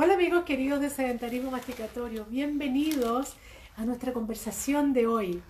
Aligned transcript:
Hola 0.00 0.14
amigos 0.14 0.44
queridos 0.44 0.80
de 0.80 0.90
Sedentarismo 0.90 1.50
Masticatorio, 1.50 2.24
bienvenidos 2.26 3.34
a 3.74 3.84
nuestra 3.84 4.12
conversación 4.12 4.92
de 4.92 5.08
hoy. 5.08 5.42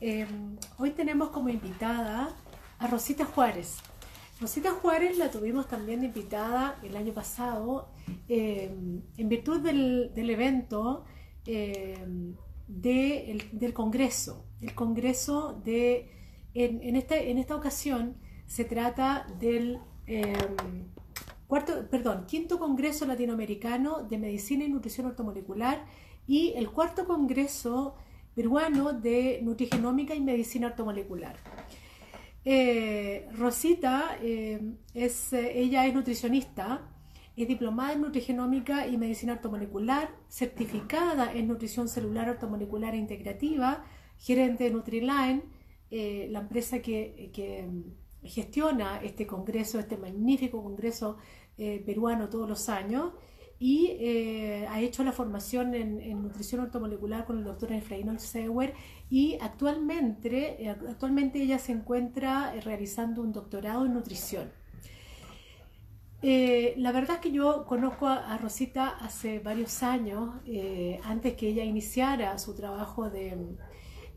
Em, 0.00 0.56
hoy 0.78 0.92
tenemos 0.92 1.30
como 1.30 1.48
invitada 1.48 2.32
a 2.78 2.86
Rosita 2.86 3.24
Juárez. 3.24 3.78
Rosita 4.40 4.70
Juárez 4.70 5.18
la 5.18 5.32
tuvimos 5.32 5.66
también 5.66 6.04
invitada 6.04 6.78
el 6.84 6.96
año 6.96 7.12
pasado 7.12 7.88
em, 8.28 9.02
en 9.16 9.28
virtud 9.28 9.62
del, 9.62 10.12
evento 10.30 11.04
em, 11.44 12.36
del 12.68 13.74
Congreso. 13.74 14.46
El 14.60 14.76
Congreso 14.76 15.60
de, 15.64 16.08
en, 16.54 16.94
este, 16.94 17.32
en 17.32 17.38
esta 17.38 17.56
ocasión 17.56 18.16
se 18.46 18.64
trata 18.64 19.26
del 19.40 19.80
perdón, 21.48 22.26
quinto 22.26 22.58
Congreso 22.58 23.06
Latinoamericano 23.06 24.02
de 24.02 24.18
Medicina 24.18 24.64
y 24.64 24.68
Nutrición 24.68 25.06
Ortomolecular 25.06 25.84
y 26.26 26.52
el 26.56 26.70
cuarto 26.70 27.06
Congreso 27.06 27.96
Peruano 28.34 28.92
de 28.92 29.40
Nutrigenómica 29.42 30.14
y 30.14 30.20
Medicina 30.20 30.68
Ortomolecular. 30.68 31.36
Eh, 32.44 33.28
Rosita, 33.36 34.16
eh, 34.22 34.60
es, 34.94 35.32
eh, 35.32 35.58
ella 35.58 35.86
es 35.86 35.94
nutricionista, 35.94 36.80
es 37.36 37.48
diplomada 37.48 37.92
en 37.92 38.02
nutrigenómica 38.02 38.86
y 38.86 38.96
medicina 38.96 39.34
ortomolecular, 39.34 40.10
certificada 40.28 41.32
en 41.32 41.46
nutrición 41.46 41.88
celular 41.88 42.28
ortomolecular 42.28 42.94
e 42.94 42.98
integrativa, 42.98 43.84
gerente 44.16 44.64
de 44.64 44.70
Nutriline, 44.70 45.42
la 45.90 46.40
empresa 46.40 46.80
que 46.80 47.30
gestiona 48.22 49.00
este 49.02 49.26
congreso, 49.26 49.78
este 49.78 49.96
magnífico 49.96 50.62
congreso 50.62 51.18
eh, 51.56 51.82
peruano 51.84 52.28
todos 52.28 52.48
los 52.48 52.68
años 52.68 53.12
y 53.58 53.96
eh, 53.98 54.66
ha 54.68 54.80
hecho 54.80 55.02
la 55.02 55.12
formación 55.12 55.74
en, 55.74 56.22
nutrición 56.22 56.60
ortomolecular 56.60 57.24
con 57.24 57.38
el 57.38 57.44
doctor 57.44 57.72
Efraín 57.72 58.08
Olsewer 58.08 58.74
y 59.10 59.36
actualmente, 59.40 60.64
eh, 60.64 60.68
actualmente 60.70 61.42
ella 61.42 61.58
se 61.58 61.72
encuentra 61.72 62.52
realizando 62.60 63.22
un 63.22 63.32
doctorado 63.32 63.86
en 63.86 63.94
nutrición. 63.94 64.52
la 66.22 66.92
verdad 66.92 67.16
es 67.16 67.20
que 67.20 67.32
yo 67.32 67.64
conozco 67.66 68.06
a, 68.06 68.32
a 68.32 68.38
Rosita 68.38 68.88
hace 68.88 69.40
varios 69.40 69.82
años, 69.82 70.30
antes 71.04 71.34
que 71.34 71.48
ella 71.48 71.64
iniciara 71.64 72.38
su 72.38 72.54
trabajo 72.54 73.10
de 73.10 73.56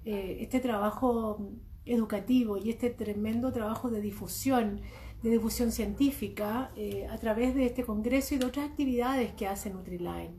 este 0.03 0.59
trabajo 0.59 1.51
educativo 1.85 2.57
y 2.57 2.69
este 2.69 2.89
tremendo 2.89 3.51
trabajo 3.51 3.89
de 3.89 4.01
difusión, 4.01 4.81
de 5.23 5.29
difusión 5.29 5.71
científica 5.71 6.71
eh, 6.75 7.07
a 7.09 7.17
través 7.17 7.55
de 7.55 7.65
este 7.65 7.83
congreso 7.83 8.35
y 8.35 8.37
de 8.37 8.45
otras 8.45 8.69
actividades 8.69 9.33
que 9.33 9.47
hace 9.47 9.69
Nutriline. 9.69 10.35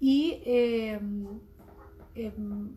Y 0.00 0.42
em, 0.44 1.40
em, 2.14 2.76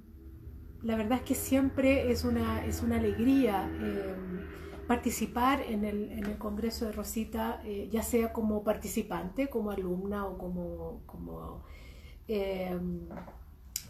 la 0.81 0.95
verdad 0.95 1.19
es 1.19 1.23
que 1.23 1.35
siempre 1.35 2.11
es 2.11 2.23
una, 2.25 2.65
es 2.65 2.81
una 2.81 2.97
alegría 2.97 3.69
em, 3.79 4.87
participar 4.87 5.61
en 5.61 5.85
el, 5.85 6.11
en 6.11 6.25
el, 6.25 6.37
Congreso 6.37 6.85
de 6.85 6.91
Rosita, 6.91 7.61
eh, 7.63 7.87
ya 7.91 8.01
sea 8.01 8.33
como 8.33 8.63
participante, 8.63 9.47
como 9.47 9.71
alumna 9.71 10.25
o 10.25 10.37
como, 10.37 11.03
como 11.05 11.63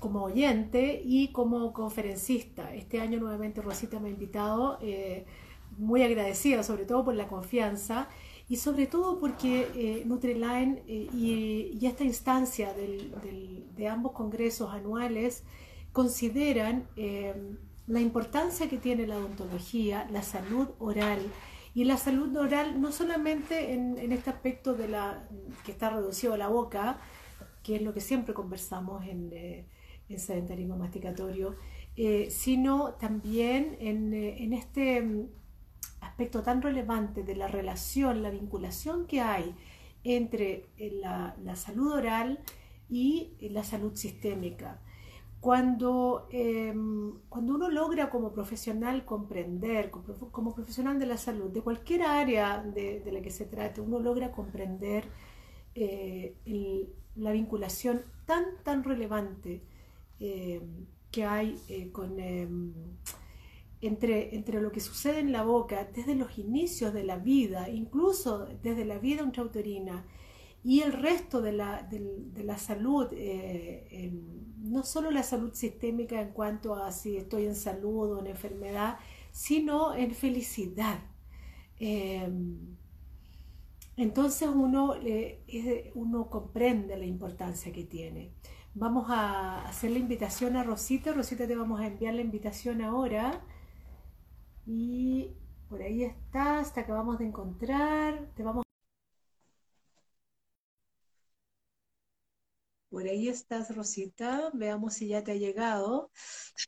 como 0.02 0.24
oyente 0.24 1.02
y 1.06 1.30
como 1.30 1.72
conferencista. 1.72 2.74
Este 2.74 3.00
año 3.00 3.20
nuevamente 3.20 3.62
Rosita 3.62 4.00
me 4.00 4.10
ha 4.10 4.12
invitado, 4.12 4.80
eh, 4.82 5.26
muy 5.78 6.02
agradecida 6.04 6.64
sobre 6.64 6.84
todo 6.84 7.06
por 7.06 7.16
la 7.16 7.28
confianza 7.30 8.10
y 8.50 8.58
sobre 8.58 8.88
todo 8.88 9.20
porque 9.20 9.62
eh, 9.76 10.04
eh, 10.06 11.10
y, 11.14 11.86
esta 11.86 12.04
instancia 12.04 12.74
de 12.74 13.88
ambos 13.88 14.12
congresos 14.12 14.72
anuales 14.72 15.44
consideran 15.94 16.88
la 17.88 18.00
importancia 18.02 18.68
que 18.68 18.78
tiene 18.78 19.06
la 19.06 19.18
odontología, 19.18 20.08
la 20.12 20.24
salud 20.24 20.70
oral, 20.80 21.20
y 21.74 21.86
la 21.86 21.96
salud 21.96 22.36
oral 22.36 22.82
no 22.82 22.92
solamente 22.92 23.74
en, 23.74 23.98
en, 23.98 24.12
este 24.12 24.30
aspecto 24.30 24.74
de 24.74 24.90
la 24.90 25.28
que 25.64 25.72
está 25.72 25.90
reducido 25.90 26.34
a 26.34 26.38
la 26.38 26.48
boca, 26.48 27.00
que 27.64 27.76
es 27.78 27.82
lo 27.82 27.94
que 27.94 28.02
siempre 28.02 28.34
conversamos 28.34 29.06
en, 29.06 29.30
en 30.14 30.20
sedentarismo 30.20 30.78
masticatorio, 30.78 31.56
eh, 31.98 32.30
sino 32.32 32.94
también 32.94 33.78
en, 33.80 34.14
eh, 34.14 34.38
este 34.54 35.02
mm, 35.02 35.28
aspecto 36.02 36.42
tan 36.42 36.62
relevante 36.62 37.24
de 37.24 37.36
la 37.36 37.48
relación, 37.48 38.24
la 38.24 38.30
vinculación 38.30 39.06
que 39.08 39.20
hay 39.22 39.54
entre 40.04 40.66
eh, 40.78 41.00
la, 41.02 41.36
salud 41.56 41.92
oral 41.92 42.40
y 42.90 43.34
la 43.42 43.64
salud 43.64 43.94
sistémica. 43.96 44.80
Cuando, 45.42 46.28
em, 46.32 47.14
cuando 47.30 47.56
uno 47.56 47.70
logra 47.70 48.10
como 48.10 48.32
profesional 48.32 49.06
comprender, 49.06 49.92
como, 50.32 50.54
profesional 50.54 51.00
de 51.00 51.06
la 51.08 51.18
salud, 51.18 51.50
de 51.50 51.62
cualquier 51.62 52.04
área 52.04 52.62
de, 52.64 53.04
la 53.12 53.22
que 53.22 53.32
se 53.32 53.46
trate, 53.46 53.82
uno 53.82 54.00
logra 54.00 54.32
comprender 54.32 55.06
la 57.16 57.32
vinculación 57.32 58.02
tan, 58.26 58.46
tan 58.64 58.84
relevante 58.84 59.62
eh, 60.24 60.62
que 61.10 61.26
hay 61.26 61.60
eh, 61.68 61.92
con, 61.92 62.20
em, 62.20 62.74
entre, 63.82 64.36
entre 64.36 64.62
lo 64.62 64.72
que 64.72 64.80
sucede 64.80 65.20
en 65.20 65.32
la 65.32 65.42
boca 65.42 65.90
desde 65.96 66.14
los 66.14 66.38
inicios 66.38 66.94
de 66.94 67.04
la 67.04 67.18
vida, 67.18 67.70
incluso 67.70 68.46
desde 68.62 68.86
la 68.86 69.00
vida 69.00 69.24
intrauterina, 69.24 70.06
y 70.64 70.82
el 70.82 70.94
resto 70.94 71.42
de 71.42 71.54
la, 71.54 71.82
de, 71.82 72.44
la 72.44 72.60
salud, 72.60 73.08
eh, 73.14 74.14
no 74.60 74.84
solo 74.84 75.10
la 75.10 75.24
salud 75.24 75.54
sistémica 75.56 76.22
en 76.22 76.34
cuanto 76.34 76.76
a 76.76 76.92
si 76.92 77.18
estoy 77.18 77.46
en 77.48 77.56
salud 77.56 78.12
o 78.12 78.20
en 78.20 78.28
enfermedad, 78.28 79.00
sino 79.32 79.96
en 79.96 80.14
felicidad. 80.14 81.00
Em, 81.80 82.78
entonces 83.98 84.48
uno, 84.54 84.94
uno 85.96 86.30
comprende 86.30 86.96
la 86.96 87.06
importancia 87.06 87.72
que 87.72 87.86
tiene. 87.86 88.34
Vamos 88.74 89.08
a 89.10 89.68
hacer 89.68 89.92
la 89.92 90.00
invitación 90.00 90.56
a 90.56 90.64
Rosita. 90.64 91.12
Rosita, 91.12 91.46
te 91.46 91.56
vamos 91.58 91.82
a 91.82 91.88
enviar 91.88 92.14
la 92.14 92.22
invitación 92.22 92.82
ahora. 92.82 93.44
Y 94.66 95.32
por 95.68 95.82
ahí 95.82 96.04
estás, 96.04 96.74
te 96.74 96.80
acabamos 96.80 97.20
de 97.20 97.26
encontrar. 97.26 98.30
Te 98.36 98.44
vamos 98.44 98.64
Por 102.90 103.04
ahí 103.08 103.28
estás, 103.28 103.76
Rosita. 103.76 104.52
Veamos 104.54 104.94
si 104.94 105.08
ya 105.10 105.24
te 105.24 105.34
ha 105.34 105.36
llegado. 105.36 106.10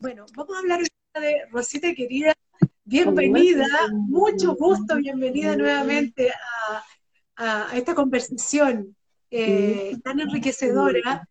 Bueno, 0.02 0.25
vamos 0.36 0.56
a 0.56 0.59
hablar 0.59 0.81
de 0.81 1.46
Rosita, 1.52 1.94
querida. 1.94 2.34
Bienvenida, 2.84 3.66
mucho 3.94 4.56
gusto, 4.56 4.97
bienvenida 4.97 5.56
nuevamente 5.56 6.34
a, 7.38 7.69
esta 7.74 7.96
conversación 7.96 8.94
eh, 9.31 9.96
tan 10.03 10.19
enriquecedora 10.19 11.28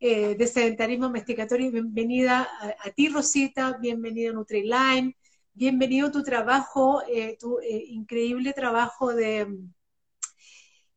eh, 0.00 0.36
de 0.36 0.46
sedentarismo 0.46 1.10
masticatorio. 1.10 1.72
Bienvenida 1.72 2.48
a, 2.60 2.90
ti, 2.90 3.08
Rosita, 3.08 3.78
bienvenido 3.80 4.30
a 4.30 4.34
Nutriline, 4.34 5.16
bienvenido 5.52 6.06
a 6.06 6.12
tu 6.12 6.22
trabajo, 6.22 7.02
eh, 7.08 7.36
tu 7.38 7.58
eh, 7.58 7.84
increíble 7.88 8.52
trabajo 8.52 9.12
de, 9.12 9.48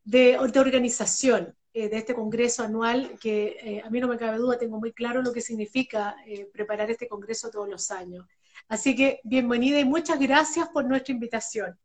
de, 0.04 0.38
organización 0.38 1.54
de 1.74 1.96
este 1.96 2.14
congreso 2.14 2.62
anual, 2.62 3.18
que 3.18 3.82
a 3.82 3.88
mí 3.88 3.98
no 3.98 4.06
me 4.06 4.18
cabe 4.18 4.36
duda, 4.36 4.58
tengo 4.58 4.78
muy 4.78 4.92
claro 4.92 5.22
lo 5.22 5.32
que 5.32 5.40
significa 5.40 6.14
preparar 6.52 6.90
este 6.90 7.08
congreso 7.08 7.50
todos 7.50 7.66
los 7.66 7.90
años. 7.90 8.26
Así 8.68 8.94
que 8.94 9.20
bienvenida 9.24 9.80
y 9.80 9.84
muchas 9.86 10.20
gracias 10.20 10.68
por 10.68 10.84
nuestra 10.84 11.14
invitación. 11.14 11.78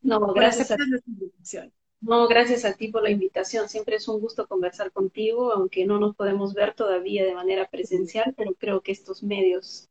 No, 0.00 0.20
gracias. 0.32 0.68
Por 0.68 0.88
nuestra 0.88 1.12
invitación. 1.12 1.72
No, 2.00 2.28
gracias 2.28 2.64
a 2.64 2.74
ti 2.74 2.88
por 2.88 3.02
la 3.02 3.10
invitación. 3.10 3.68
Siempre 3.68 3.96
es 3.96 4.06
un 4.08 4.20
gusto 4.20 4.46
conversar 4.46 4.92
contigo, 4.92 5.52
aunque 5.52 5.86
no 5.86 5.98
nos 5.98 6.14
podemos 6.14 6.54
ver 6.54 6.74
todavía 6.74 7.24
de 7.24 7.34
manera 7.34 7.68
presencial, 7.68 8.34
pero 8.36 8.54
creo 8.54 8.80
que 8.82 8.92
estos 8.92 9.22
medios 9.22 9.88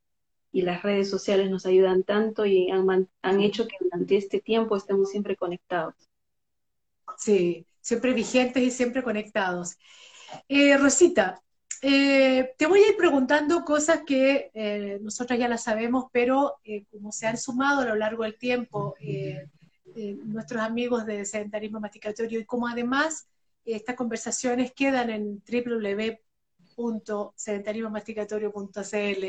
y 0.52 0.62
las 0.62 0.84
redes 0.84 1.10
sociales 1.10 1.50
nos 1.50 1.66
ayudan 1.66 2.04
tanto 2.04 2.46
y 2.46 2.70
han, 2.72 3.42
hecho 3.42 3.68
que 3.68 3.76
durante 3.82 4.16
este 4.16 4.40
tiempo 4.40 4.78
estemos 4.78 5.10
siempre 5.10 5.36
conectados. 5.36 5.96
Sí, 7.18 7.66
siempre 7.82 8.14
vigentes 8.14 8.64
y 8.64 8.72
siempre 8.72 9.04
conectados. 9.04 9.78
Eh, 10.48 10.78
Rosita, 10.78 11.42
eh, 11.82 12.54
te 12.58 12.68
voy 12.68 12.80
a 12.80 12.90
ir 12.90 12.96
preguntando 12.96 13.66
cosas 13.66 14.04
que 14.08 14.52
eh, 14.54 14.98
nosotros 15.02 15.38
ya 15.38 15.50
las 15.50 15.64
sabemos, 15.64 16.06
pero 16.14 16.56
como 16.90 17.12
se 17.12 17.28
han 17.28 17.38
sumado 17.38 17.82
a 17.82 17.86
lo 17.86 17.96
largo 17.96 18.24
del 18.24 18.38
tiempo 18.38 18.96
eh, 19.96 20.18
nuestros 20.24 20.62
amigos 20.62 21.06
de 21.06 21.26
sedentarismo 21.26 21.80
masticatorio 21.80 22.40
y 22.40 22.46
como 22.46 22.68
además 22.68 23.28
estas 23.64 23.96
conversaciones 23.96 24.74
quedan 24.74 25.10
en 25.10 25.42
www.sedentarismomasticatorio.cl 26.78 29.26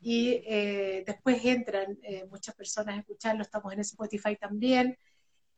y 0.00 0.42
eh, 0.46 1.02
después 1.06 1.44
entran 1.44 1.98
eh, 2.02 2.26
muchas 2.30 2.54
personas 2.54 2.96
a 2.96 3.00
escucharlo, 3.00 3.42
estamos 3.42 3.72
en 3.72 3.80
Spotify 3.80 4.36
también. 4.36 4.96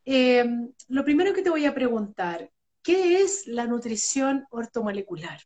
lo 0.06 1.04
primero 1.04 1.34
que 1.34 1.42
te 1.42 1.50
voy 1.50 1.66
a 1.66 1.74
preguntar, 1.74 2.50
¿Qué 2.82 3.20
es 3.20 3.46
la 3.46 3.66
nutrición 3.66 4.46
ortomolecular? 4.50 5.40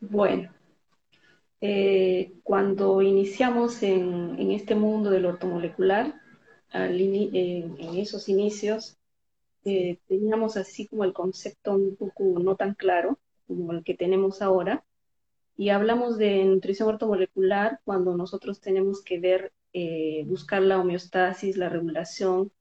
Bueno, 0.00 0.52
cuando 2.42 3.00
iniciamos 3.00 3.82
en, 3.82 4.50
este 4.50 4.74
mundo 4.74 5.10
del 5.10 5.24
ortomolecular, 5.24 6.19
en 6.72 7.98
esos 7.98 8.28
inicios, 8.28 8.96
eh, 9.64 9.98
teníamos 10.08 10.56
así 10.56 10.86
como 10.86 11.04
el 11.04 11.12
concepto 11.12 11.72
un 11.72 11.96
poco 11.96 12.24
no 12.38 12.56
tan 12.56 12.74
claro 12.74 13.18
como 13.46 13.72
el 13.72 13.84
que 13.84 13.94
tenemos 13.94 14.42
ahora, 14.42 14.84
y 15.56 15.68
hablamos 15.68 16.16
de 16.16 16.44
nutrición 16.44 16.88
ortomolecular 16.88 17.80
cuando 17.84 18.16
nosotros 18.16 18.60
tenemos 18.60 19.02
que 19.02 19.18
ver, 19.20 19.52
eh, 19.72 20.24
buscar 20.26 20.62
la 20.62 20.80
homeostasis, 20.80 21.56
la 21.56 21.68
regulación 21.68 22.52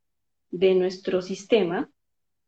de 0.51 0.75
nuestro 0.75 1.21
sistema, 1.21 1.89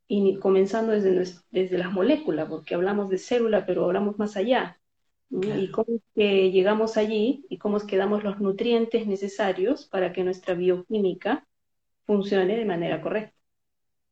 y 0.08 0.38
comenzando 0.40 0.92
desde, 0.92 1.40
desde 1.52 1.78
las 1.78 1.94
moléculas, 1.94 2.50
porque 2.50 2.76
hablamos 2.76 3.10
de 3.10 3.18
célula, 3.18 3.66
pero 3.66 3.86
hablamos 3.86 4.20
más 4.20 4.36
allá. 4.36 4.78
Y 5.30 5.72
cómo 5.72 5.96
es 5.96 6.02
que 6.14 6.52
llegamos 6.52 6.98
allí 6.98 7.46
y 7.48 7.58
cómo 7.58 7.78
es 7.78 7.86
que 7.86 7.96
damos 7.96 8.22
los 8.26 8.42
nutrientes 8.42 9.08
necesarios 9.08 9.86
para 9.86 10.12
que 10.12 10.26
nuestra 10.26 10.56
bioquímica 10.56 11.48
funcione 12.12 12.58
de 12.58 12.66
manera 12.66 13.02
correcta. 13.02 13.36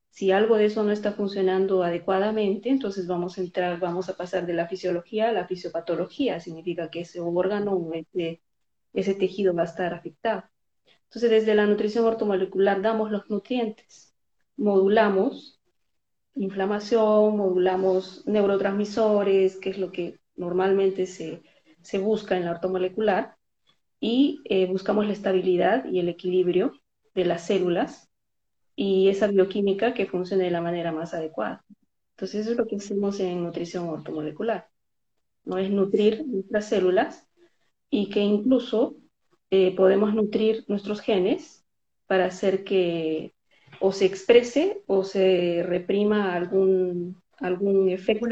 Si 0.10 0.31
algo 0.31 0.56
de 0.57 0.66
eso 0.66 0.84
no 0.84 0.92
está 0.92 1.12
funcionando 1.13 1.84
adecuadamente, 1.84 2.69
entonces 2.69 3.07
vamos 3.07 3.38
a 3.38 3.42
entrar, 3.42 3.80
vamos 3.80 4.10
a 4.10 4.18
pasar 4.18 4.46
de 4.46 4.54
la 4.54 4.68
fisiología 4.68 5.30
a 5.30 5.34
la 5.34 5.48
fisiopatología. 5.48 6.40
Significa 6.40 6.90
que 6.90 7.01
ese 7.01 7.19
órgano, 7.19 7.92
ese, 8.94 9.16
tejido 9.16 9.54
va 9.54 9.63
a 9.63 9.66
estar 9.66 9.94
afectado. 9.94 10.44
Entonces, 11.06 11.30
desde 11.30 11.56
la 11.56 11.66
nutrición 11.66 12.06
ortomolecular 12.06 12.81
damos 12.81 13.12
los 13.12 13.30
nutrientes, 13.30 14.16
modulamos 14.57 15.60
inflamación, 16.36 17.38
modulamos 17.38 18.24
neurotransmisores, 18.25 19.57
que 19.57 19.69
es 19.72 19.78
lo 19.78 19.92
que 19.92 20.19
normalmente 20.36 21.06
se, 21.06 21.42
busca 22.00 22.38
en 22.38 22.45
la 22.45 22.52
ortomolecular, 22.52 23.36
y 24.00 24.42
eh, 24.45 24.68
buscamos 24.68 25.06
la 25.06 25.13
estabilidad 25.13 25.86
y 25.86 26.00
el 26.00 26.07
equilibrio 26.07 26.74
de 27.16 27.26
las 27.26 27.46
células 27.46 28.10
y 28.76 29.10
esa 29.10 29.28
bioquímica 29.28 29.94
que 29.94 30.06
funcione 30.06 30.46
de 30.46 30.52
la 30.52 30.62
manera 30.62 30.92
más 30.92 31.14
adecuada. 31.14 31.66
Entonces, 32.12 32.42
eso 32.42 32.52
es 32.52 32.58
lo 32.58 32.68
que 32.68 32.78
hacemos 32.78 33.20
en 33.20 33.44
nutrición 33.44 33.90
ortomolecular. 33.90 34.70
¿no? 35.46 35.58
Es 35.58 35.70
nutrir 35.70 36.26
nuestras 36.28 36.70
células 36.70 37.28
y 37.90 38.10
que 38.10 38.22
incluso 38.22 38.98
eh, 39.52 39.76
podemos 39.76 40.14
nutrir 40.14 40.64
nuestros 40.68 41.02
genes 41.02 41.66
para 42.08 42.26
hacer 42.26 42.64
que 42.64 43.34
o 43.80 43.92
se 43.92 44.06
exprese 44.06 44.84
o 44.88 45.04
se 45.04 45.64
reprima 45.64 46.34
algún, 46.34 47.22
algún 47.38 47.90
efecto 47.90 48.28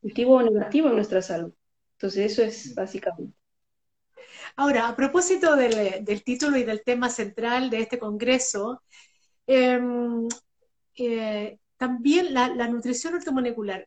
positivo 0.00 0.36
o 0.36 0.42
negativo 0.42 0.88
en 0.88 0.94
nuestra 0.96 1.22
salud. 1.22 1.52
Entonces, 1.92 2.32
eso 2.32 2.42
es 2.42 2.74
básicamente. 2.74 3.37
Ahora, 4.60 4.88
a 4.88 4.96
propósito 4.96 5.54
del, 5.54 6.24
título 6.24 6.56
y 6.56 6.64
del 6.64 6.82
tema 6.82 7.10
central 7.10 7.70
de 7.70 7.78
este 7.78 7.96
congreso, 7.96 8.82
em, 9.46 10.26
eh, 10.96 11.58
también 11.76 12.34
la, 12.34 12.66
nutrición 12.66 13.14
ortomolecular 13.14 13.86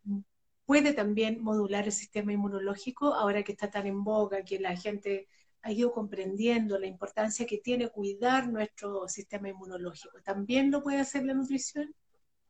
puede 0.66 0.94
también 0.94 1.44
modular 1.44 1.84
el 1.88 1.92
sistema 1.92 2.32
inmunológico, 2.32 3.14
ahora 3.14 3.44
que 3.44 3.52
está 3.52 3.70
tan 3.70 3.86
en 3.86 4.02
boga, 4.02 4.46
que 4.46 4.62
la 4.62 4.78
gente 4.78 5.28
ha 5.62 5.74
ido 5.74 5.92
comprendiendo 5.92 6.80
la 6.80 6.88
importancia 6.88 7.46
que 7.46 7.58
tiene 7.58 7.90
cuidar 7.90 8.48
nuestro 8.48 9.10
sistema 9.10 9.50
inmunológico. 9.50 10.22
¿También 10.24 10.72
lo 10.72 10.82
puede 10.82 11.02
hacer 11.02 11.26
la 11.26 11.34
nutrición? 11.34 11.94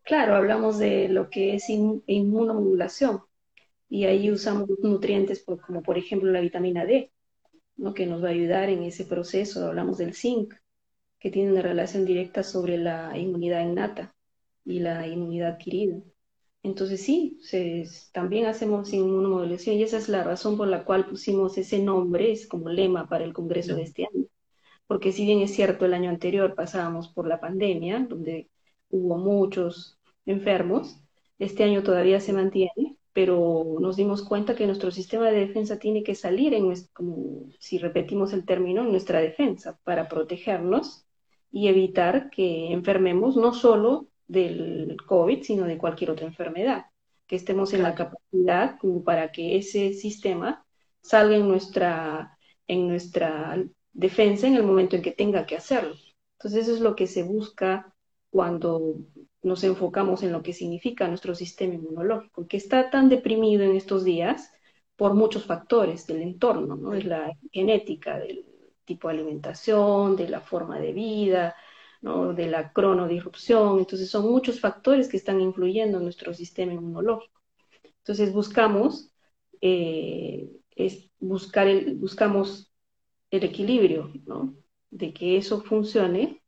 Claro, 0.03 0.35
hablamos 0.35 0.77
de 0.77 1.09
lo 1.09 1.31
que 1.31 1.55
es 1.55 1.67
inmunomodulación 1.69 3.23
y 3.89 4.05
ahí 4.05 4.29
usamos 4.29 4.69
nutrientes 4.83 5.43
como 5.43 5.81
por 5.81 5.97
ejemplo 5.97 6.31
la 6.31 6.39
vitamina 6.39 6.85
D, 6.85 7.11
¿no? 7.81 7.93
que 7.93 8.05
nos 8.05 8.23
va 8.23 8.29
a 8.29 8.31
ayudar 8.31 8.69
en 8.69 8.83
ese 8.83 9.05
proceso. 9.05 9.67
Hablamos 9.67 9.97
del 9.97 10.13
zinc, 10.13 10.53
que 11.19 11.31
tiene 11.31 11.51
una 11.51 11.61
relación 11.61 12.05
directa 12.05 12.43
sobre 12.43 12.77
la 12.77 13.17
inmunidad 13.17 13.63
innata 13.65 14.15
y 14.63 14.79
la 14.79 15.07
inmunidad 15.07 15.53
adquirida. 15.53 15.97
Entonces 16.63 17.01
sí, 17.03 17.39
también 18.13 18.45
hacemos 18.45 18.93
inmunomodulación 18.93 19.77
y 19.77 19.83
esa 19.83 19.97
es 19.97 20.09
la 20.09 20.23
razón 20.23 20.57
por 20.57 20.67
la 20.67 20.85
cual 20.85 21.07
pusimos 21.07 21.57
ese 21.57 21.79
nombre, 21.79 22.35
como 22.49 22.69
lema 22.69 23.09
para 23.09 23.25
el 23.25 23.33
Congreso 23.33 23.75
de 23.75 23.83
este 23.83 24.05
año. 24.05 24.25
Porque 24.87 25.11
si 25.11 25.25
bien 25.25 25.41
es 25.41 25.55
cierto, 25.55 25.85
el 25.85 25.93
año 25.95 26.09
anterior 26.11 26.53
pasábamos 26.55 27.07
por 27.09 27.27
la 27.27 27.39
pandemia, 27.39 28.05
donde 28.07 28.49
hubo 28.89 29.17
muchos 29.17 29.99
enfermos, 30.25 31.01
este 31.39 31.63
año 31.63 31.81
todavía 31.81 32.19
se 32.19 32.33
mantiene, 32.33 32.97
pero 33.13 33.77
nos 33.79 33.97
dimos 33.97 34.23
cuenta 34.23 34.55
que 34.55 34.65
nuestro 34.65 34.91
sistema 34.91 35.29
de 35.29 35.39
defensa 35.47 35.77
tiene 35.79 36.03
que 36.03 36.15
salir, 36.15 36.53
en 36.53 36.73
como 36.93 37.49
si 37.59 37.77
repetimos 37.77 38.33
el 38.33 38.45
término, 38.45 38.81
en 38.83 38.91
nuestra 38.91 39.19
defensa 39.19 39.79
para 39.83 40.07
protegernos 40.07 41.05
y 41.51 41.67
evitar 41.67 42.29
que 42.29 42.71
enfermemos 42.71 43.35
no 43.35 43.53
solo 43.53 44.07
del 44.27 44.95
COVID, 45.05 45.43
sino 45.43 45.65
de 45.65 45.77
cualquier 45.77 46.11
otra 46.11 46.27
enfermedad, 46.27 46.85
que 47.27 47.35
estemos 47.35 47.73
en 47.73 47.83
la 47.83 47.95
capacidad 47.95 48.79
como 48.79 49.03
para 49.03 49.31
que 49.31 49.57
ese 49.57 49.93
sistema 49.93 50.65
salga 51.01 51.35
en 51.35 51.47
nuestra, 51.49 52.37
en 52.67 52.87
nuestra 52.87 53.61
defensa 53.91 54.47
en 54.47 54.55
el 54.55 54.63
momento 54.63 54.95
en 54.95 55.01
que 55.01 55.11
tenga 55.11 55.45
que 55.45 55.57
hacerlo. 55.57 55.95
Entonces 56.37 56.63
eso 56.63 56.75
es 56.75 56.81
lo 56.81 56.95
que 56.95 57.07
se 57.07 57.23
busca 57.23 57.93
cuando 58.31 58.95
nos 59.43 59.63
enfocamos 59.63 60.23
en 60.23 60.31
lo 60.31 60.41
que 60.41 60.53
significa 60.53 61.07
nuestro 61.07 61.35
sistema 61.35 61.75
inmunológico, 61.75 62.47
que 62.47 62.57
está 62.57 62.89
tan 62.89 63.09
deprimido 63.09 63.63
en 63.63 63.75
estos 63.75 64.03
días 64.03 64.51
por 64.95 65.13
muchos 65.13 65.45
factores 65.45 66.07
del 66.07 66.21
entorno, 66.21 66.75
¿no? 66.75 66.93
Es 66.93 67.05
la 67.05 67.31
genética, 67.51 68.19
del 68.19 68.45
tipo 68.85 69.07
de 69.07 69.15
alimentación, 69.15 70.15
de 70.15 70.29
la 70.29 70.41
forma 70.41 70.79
de 70.79 70.93
vida, 70.93 71.55
¿no? 72.01 72.33
de 72.33 72.47
la 72.47 72.71
cronodisrupción. 72.73 73.79
Entonces 73.79 74.09
son 74.09 74.29
muchos 74.29 74.59
factores 74.59 75.07
que 75.07 75.17
están 75.17 75.39
influyendo 75.41 75.97
en 75.97 76.03
nuestro 76.03 76.33
sistema 76.33 76.73
inmunológico. 76.73 77.41
Entonces 77.99 78.33
buscamos, 78.33 79.11
eh, 79.61 80.49
es 80.75 81.09
buscar 81.19 81.67
el, 81.67 81.95
buscamos 81.95 82.71
el 83.29 83.43
equilibrio, 83.43 84.11
¿no? 84.25 84.55
de 84.89 85.13
que 85.13 85.37
eso 85.37 85.61
funcione 85.61 86.40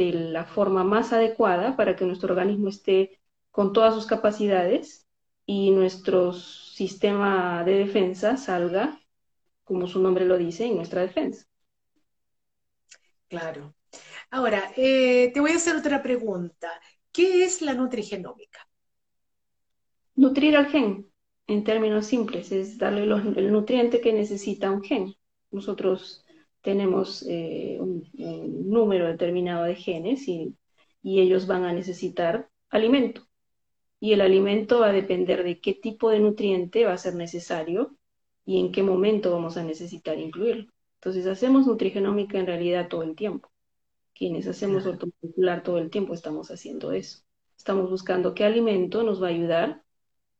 de 0.00 0.12
la 0.12 0.46
forma 0.46 0.82
más 0.82 1.12
adecuada 1.12 1.76
para 1.76 1.94
que 1.94 2.06
nuestro 2.06 2.30
organismo 2.30 2.70
esté 2.70 3.20
con 3.50 3.74
todas 3.74 3.92
sus 3.92 4.06
capacidades 4.06 5.06
y 5.44 5.72
nuestro 5.72 6.32
sistema 6.32 7.64
de 7.64 7.74
defensa 7.74 8.38
salga, 8.38 8.98
como 9.62 9.86
su 9.86 10.00
nombre 10.00 10.24
lo 10.24 10.38
dice, 10.38 10.64
en 10.64 10.76
nuestra 10.76 11.02
defensa. 11.02 11.44
Claro. 13.28 13.74
Ahora, 14.30 14.72
eh, 14.74 15.30
te 15.34 15.40
voy 15.40 15.50
a 15.52 15.56
hacer 15.56 15.76
otra 15.76 16.02
pregunta. 16.02 16.70
¿Qué 17.12 17.44
es 17.44 17.60
la 17.60 17.74
nutrigenómica? 17.74 18.66
Nutrir 20.14 20.56
al 20.56 20.68
gen, 20.68 21.12
en 21.46 21.62
términos 21.62 22.06
simples, 22.06 22.52
es 22.52 22.78
darle 22.78 23.02
el 23.02 23.52
nutriente 23.52 24.00
que 24.00 24.14
necesita 24.14 24.70
un 24.70 24.82
gen. 24.82 25.14
Nosotros 25.50 26.24
tenemos 26.62 27.24
eh, 27.28 27.78
un, 27.80 28.08
número 28.68 29.06
determinado 29.06 29.64
de 29.64 29.74
genes 29.74 30.28
y, 30.28 30.56
ellos 31.02 31.46
van 31.46 31.64
a 31.64 31.72
necesitar 31.72 32.50
alimento. 32.68 33.26
Y 34.00 34.12
el 34.12 34.20
alimento 34.20 34.80
va 34.80 34.90
a 34.90 34.92
depender 34.92 35.44
de 35.44 35.60
qué 35.60 35.74
tipo 35.74 36.10
de 36.10 36.20
nutriente 36.20 36.84
va 36.84 36.92
a 36.92 36.98
ser 36.98 37.14
necesario 37.14 37.96
y 38.44 38.60
en 38.60 38.72
qué 38.72 38.82
momento 38.82 39.32
vamos 39.32 39.56
a 39.56 39.64
necesitar 39.64 40.18
incluirlo. 40.18 40.70
Entonces 40.96 41.26
hacemos 41.26 41.66
nutrigenómica 41.66 42.38
en 42.38 42.46
realidad 42.46 42.88
todo 42.88 43.02
el 43.02 43.16
tiempo. 43.16 43.50
Quienes 44.14 44.46
hacemos 44.46 44.86
ortomolecular 44.86 45.62
todo 45.62 45.78
el 45.78 45.90
tiempo 45.90 46.14
estamos 46.14 46.50
haciendo 46.50 46.92
eso. 46.92 47.20
Estamos 47.56 47.90
buscando 47.90 48.34
qué 48.34 48.44
alimento 48.44 49.02
nos 49.02 49.22
va 49.22 49.28
a 49.28 49.30
ayudar 49.30 49.82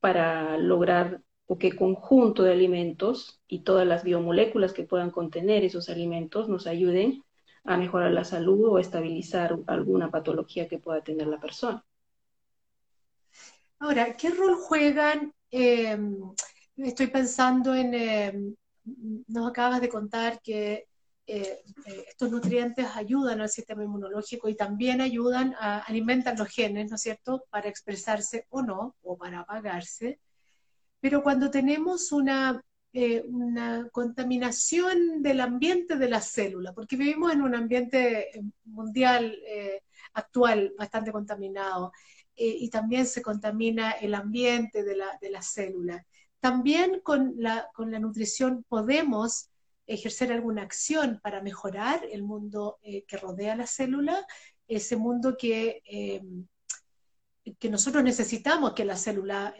para 0.00 0.58
lograr 0.58 1.22
o 1.52 1.58
qué 1.58 1.74
conjunto 1.74 2.44
de 2.44 2.52
alimentos 2.52 3.40
y 3.48 3.64
todas 3.64 3.84
las 3.84 4.04
biomoléculas 4.04 4.72
que 4.72 4.84
puedan 4.84 5.10
contener 5.10 5.64
esos 5.64 5.88
alimentos 5.88 6.48
nos 6.48 6.68
ayuden 6.68 7.24
a 7.64 7.76
mejorar 7.76 8.12
la 8.12 8.22
salud 8.22 8.68
o 8.68 8.76
a 8.76 8.80
estabilizar 8.80 9.58
alguna 9.66 10.12
patología 10.12 10.68
que 10.68 10.78
pueda 10.78 11.02
tener 11.02 11.26
la 11.26 11.40
persona. 11.40 11.84
Ahora, 13.80 14.16
¿qué 14.16 14.30
rol 14.30 14.54
juegan? 14.54 15.34
Em, 15.50 16.18
estoy 16.76 17.08
pensando 17.08 17.74
en, 17.74 17.94
em, 17.94 18.54
nos 19.26 19.50
acabas 19.50 19.80
de 19.80 19.88
contar 19.88 20.40
que 20.40 20.86
eh, 21.26 21.64
eh, 21.86 22.04
estos 22.06 22.30
nutrientes 22.30 22.86
ayudan 22.94 23.40
al 23.40 23.48
sistema 23.48 23.82
inmunológico 23.82 24.48
y 24.48 24.54
también 24.54 25.00
ayudan 25.00 25.56
a 25.58 25.80
alimentar 25.80 26.38
los 26.38 26.48
genes, 26.48 26.90
¿no 26.90 26.94
es 26.94 27.02
cierto?, 27.02 27.42
para 27.50 27.68
expresarse 27.68 28.46
o 28.50 28.62
no, 28.62 28.94
o 29.02 29.18
para 29.18 29.40
apagarse. 29.40 30.20
Pero 31.00 31.22
cuando 31.22 31.50
tenemos 31.50 32.12
una, 32.12 32.62
eh, 32.92 33.22
una 33.26 33.88
contaminación 33.90 35.22
del 35.22 35.40
ambiente 35.40 35.96
de 35.96 36.08
la 36.08 36.20
célula, 36.20 36.72
porque 36.72 36.96
vivimos 36.96 37.32
en 37.32 37.42
un 37.42 37.54
ambiente 37.54 38.30
mundial 38.64 39.36
actual 40.12 40.74
bastante 40.78 41.12
contaminado, 41.12 41.92
y 42.36 42.70
también 42.70 43.06
se 43.06 43.20
contamina 43.20 43.90
el 43.92 44.14
ambiente 44.14 44.82
de 44.82 44.96
la, 44.96 45.18
de 45.20 45.30
la 45.30 45.42
célula. 45.42 46.06
También 46.40 47.00
con 47.02 47.34
la, 47.36 47.68
con 47.74 47.90
la 47.90 47.98
nutrición 47.98 48.64
podemos 48.66 49.50
ejercer 49.86 50.32
alguna 50.32 50.62
acción 50.62 51.20
para 51.22 51.42
mejorar 51.42 52.00
el 52.10 52.22
mundo 52.22 52.78
que 52.82 53.16
rodea 53.18 53.56
la 53.56 53.66
célula, 53.66 54.26
ese 54.66 54.96
mundo 54.96 55.36
que, 55.36 55.82
que 57.58 57.68
nosotros 57.68 58.02
necesitamos 58.04 58.72
que 58.72 58.84
la 58.86 58.96
célula 58.96 59.54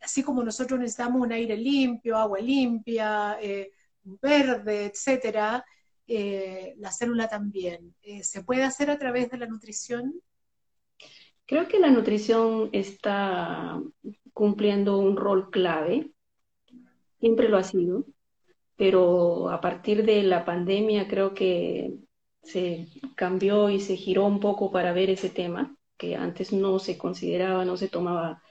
así 0.00 0.22
como 0.22 0.42
nosotros 0.42 0.78
necesitamos 0.78 1.22
un 1.22 1.32
aire 1.32 1.56
limpio, 1.56 2.16
agua 2.16 2.38
limpia, 2.40 3.38
eh, 3.40 3.70
verde, 4.04 4.86
etcétera, 4.86 5.64
eh, 6.06 6.74
la 6.78 6.90
célula 6.90 7.28
también. 7.28 7.94
Eh, 8.02 8.22
¿Se 8.22 8.44
puede 8.44 8.64
hacer 8.64 8.90
a 8.90 8.98
través 8.98 9.30
de 9.30 9.38
la 9.38 9.46
nutrición? 9.46 10.14
Creo 11.46 11.68
que 11.68 11.78
la 11.78 11.90
nutrición 11.90 12.70
está 12.72 13.80
cumpliendo 14.32 14.98
un 14.98 15.16
rol 15.16 15.50
clave, 15.50 16.10
siempre 17.20 17.48
lo 17.48 17.58
ha 17.58 17.64
sido, 17.64 18.06
pero 18.76 19.50
a 19.50 19.60
partir 19.60 20.04
de 20.04 20.22
la 20.22 20.44
pandemia 20.44 21.06
creo 21.06 21.34
que 21.34 21.94
se 22.42 22.88
cambió 23.14 23.70
y 23.70 23.80
se 23.80 23.96
giró 23.96 24.26
un 24.26 24.40
poco 24.40 24.70
para 24.70 24.92
ver 24.92 25.10
ese 25.10 25.30
tema, 25.30 25.76
que 25.96 26.16
antes 26.16 26.52
no 26.52 26.78
se 26.78 26.98
consideraba, 26.98 27.64
no 27.64 27.76
se 27.76 27.88
tomaba 27.88 28.42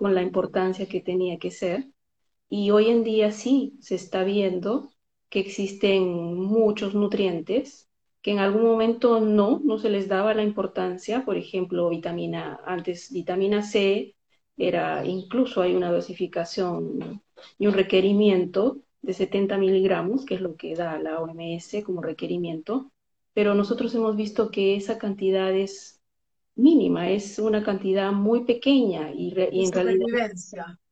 con 0.00 0.14
la 0.14 0.22
importancia 0.22 0.88
que 0.88 1.02
tenía 1.02 1.38
que 1.38 1.50
ser. 1.50 1.86
Y 2.48 2.70
hoy 2.70 2.88
en 2.88 3.04
día 3.04 3.32
sí 3.32 3.76
se 3.80 3.96
está 3.96 4.24
viendo 4.24 4.90
que 5.28 5.40
existen 5.40 6.34
muchos 6.36 6.94
nutrientes 6.94 7.90
que 8.22 8.32
en 8.32 8.38
algún 8.38 8.64
momento 8.64 9.20
no, 9.20 9.60
no 9.64 9.78
se 9.78 9.90
les 9.90 10.08
daba 10.08 10.34
la 10.34 10.42
importancia, 10.42 11.24
por 11.24 11.36
ejemplo, 11.36 11.90
vitamina, 11.90 12.60
antes 12.64 13.12
vitamina 13.12 13.62
C, 13.62 14.16
era 14.56 15.04
incluso 15.06 15.62
hay 15.62 15.74
una 15.74 15.92
dosificación 15.92 17.22
y 17.58 17.66
un 17.66 17.74
requerimiento 17.74 18.78
de 19.02 19.14
70 19.14 19.58
miligramos, 19.58 20.24
que 20.26 20.34
es 20.34 20.40
lo 20.40 20.56
que 20.56 20.74
da 20.74 20.98
la 20.98 21.20
OMS 21.20 21.82
como 21.84 22.02
requerimiento, 22.02 22.90
pero 23.34 23.54
nosotros 23.54 23.94
hemos 23.94 24.16
visto 24.16 24.50
que 24.50 24.76
esa 24.76 24.98
cantidad 24.98 25.54
es 25.54 25.99
mínima, 26.60 27.10
es 27.10 27.38
una 27.38 27.62
cantidad 27.62 28.12
muy 28.12 28.44
pequeña 28.44 29.12
y, 29.12 29.32
en 29.36 29.72
realidad 29.72 30.30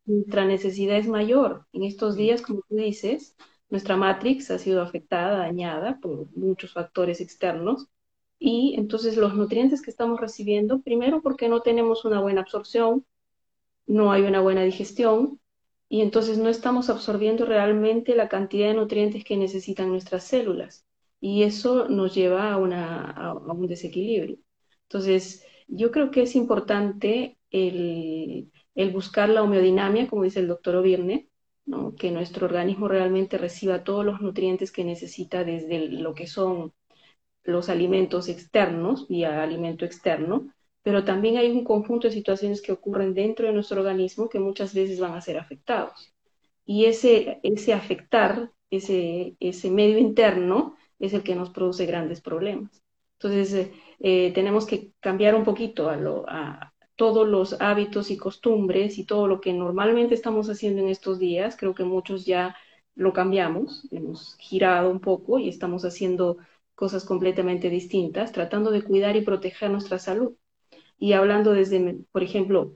nuestra 0.07 0.47
necesidad 0.47 0.97
es 0.97 1.07
mayor. 1.07 1.67
En 1.73 1.85
estos 1.85 2.17
días, 2.17 2.41
como 2.41 2.63
tú 2.69 2.77
dices, 2.77 3.37
nuestra 3.69 3.97
matrix 3.97 4.51
ha 4.51 4.59
sido 4.59 4.81
afectada, 4.81 5.39
dañada 5.39 6.01
por 6.01 6.35
muchos 6.35 6.73
factores 6.73 7.21
externos 7.21 7.89
y 8.39 8.75
entonces 8.79 9.17
los 9.17 9.35
nutrientes 9.35 9.83
que 9.83 9.91
estamos 9.91 10.21
recibiendo, 10.21 10.81
primero 10.81 11.21
porque 11.21 11.49
no 11.49 11.61
tenemos 11.61 12.05
una 12.05 12.21
buena 12.21 12.41
absorción, 12.41 13.05
no 13.87 14.11
hay 14.11 14.23
una 14.23 14.41
buena 14.41 14.63
digestión 14.63 15.41
y 15.89 16.01
entonces 16.01 16.39
no 16.39 16.49
estamos 16.49 16.89
absorbiendo 16.89 17.45
realmente 17.45 18.15
la 18.15 18.29
cantidad 18.29 18.69
de 18.69 18.75
nutrientes 18.75 19.25
que 19.25 19.37
necesitan 19.37 19.89
nuestras 19.89 20.25
células 20.25 20.87
y 21.21 21.43
eso 21.43 21.89
nos 21.89 22.15
lleva 22.15 22.53
a, 22.53 22.57
una, 22.57 23.11
a 23.11 23.35
un 23.35 23.67
desequilibrio. 23.67 24.39
Entonces, 24.85 25.45
yo 25.69 25.91
creo 25.91 26.11
que 26.11 26.23
es 26.23 26.35
importante 26.35 27.39
el, 27.51 28.51
buscar 28.93 29.29
la 29.29 29.43
homeodinamia, 29.43 30.09
como 30.09 30.25
dice 30.25 30.41
el 30.41 30.49
doctor 30.49 30.77
Ovirne, 30.77 31.29
que 31.99 32.11
nuestro 32.11 32.47
organismo 32.47 32.89
realmente 32.89 33.37
reciba 33.37 33.85
todos 33.85 34.05
los 34.05 34.21
nutrientes 34.21 34.73
que 34.73 34.85
necesita 34.85 35.45
desde 35.45 35.89
lo 35.89 36.15
que 36.15 36.27
son 36.27 36.73
los 37.45 37.69
alimentos 37.69 38.29
externos, 38.29 39.07
vía 39.09 39.43
alimento 39.43 39.85
externo, 39.85 40.53
pero 40.83 41.05
también 41.05 41.37
hay 41.37 41.51
un 41.51 41.65
conjunto 41.65 42.09
de 42.09 42.15
situaciones 42.15 42.63
que 42.63 42.73
ocurren 42.73 43.13
dentro 43.15 43.47
de 43.47 43.53
nuestro 43.53 43.81
organismo 43.81 44.29
que 44.29 44.41
muchas 44.41 44.75
veces 44.75 45.01
van 45.01 45.15
a 45.15 45.21
ser 45.21 45.39
afectados. 45.39 46.15
Y 46.65 46.87
ese, 46.87 47.41
ese 47.43 47.75
afectar, 47.75 48.51
ese, 48.71 49.37
ese 49.41 49.71
medio 49.71 49.99
interno, 49.99 50.77
es 50.99 51.13
el 51.15 51.23
que 51.23 51.35
nos 51.35 51.51
produce 51.51 51.87
grandes 51.87 52.21
problemas. 52.21 52.83
Entonces, 53.21 53.53
eh, 53.55 53.73
eh, 54.01 54.33
tenemos 54.33 54.65
que 54.67 54.93
cambiar 55.01 55.35
un 55.35 55.45
poquito 55.45 55.91
a, 55.91 56.73
todos 56.97 57.29
los 57.29 57.61
hábitos 57.61 58.11
y 58.11 58.17
costumbres 58.17 58.99
y 58.99 59.05
todo 59.07 59.29
lo 59.29 59.41
que 59.41 59.53
normalmente 59.53 60.15
estamos 60.15 60.49
haciendo 60.51 60.83
en 60.83 60.89
estos 60.89 61.21
días. 61.21 61.57
Creo 61.57 61.73
que 61.75 61.85
muchos 61.85 62.27
ya 62.27 62.57
lo 62.97 63.13
cambiamos, 63.13 63.87
hemos 63.93 64.37
girado 64.39 64.91
un 64.91 65.01
poco 65.01 65.39
y 65.39 65.49
estamos 65.49 65.85
haciendo 65.85 66.39
cosas 66.75 67.05
completamente 67.05 67.71
distintas, 67.71 68.33
tratando 68.33 68.73
de 68.73 68.83
cuidar 68.83 69.15
y 69.17 69.23
proteger 69.23 69.71
nuestra 69.71 70.01
salud. 70.01 70.35
Y 70.99 71.13
hablando 71.13 71.53
desde, 71.53 71.99
por 72.11 72.25
ejemplo, 72.25 72.75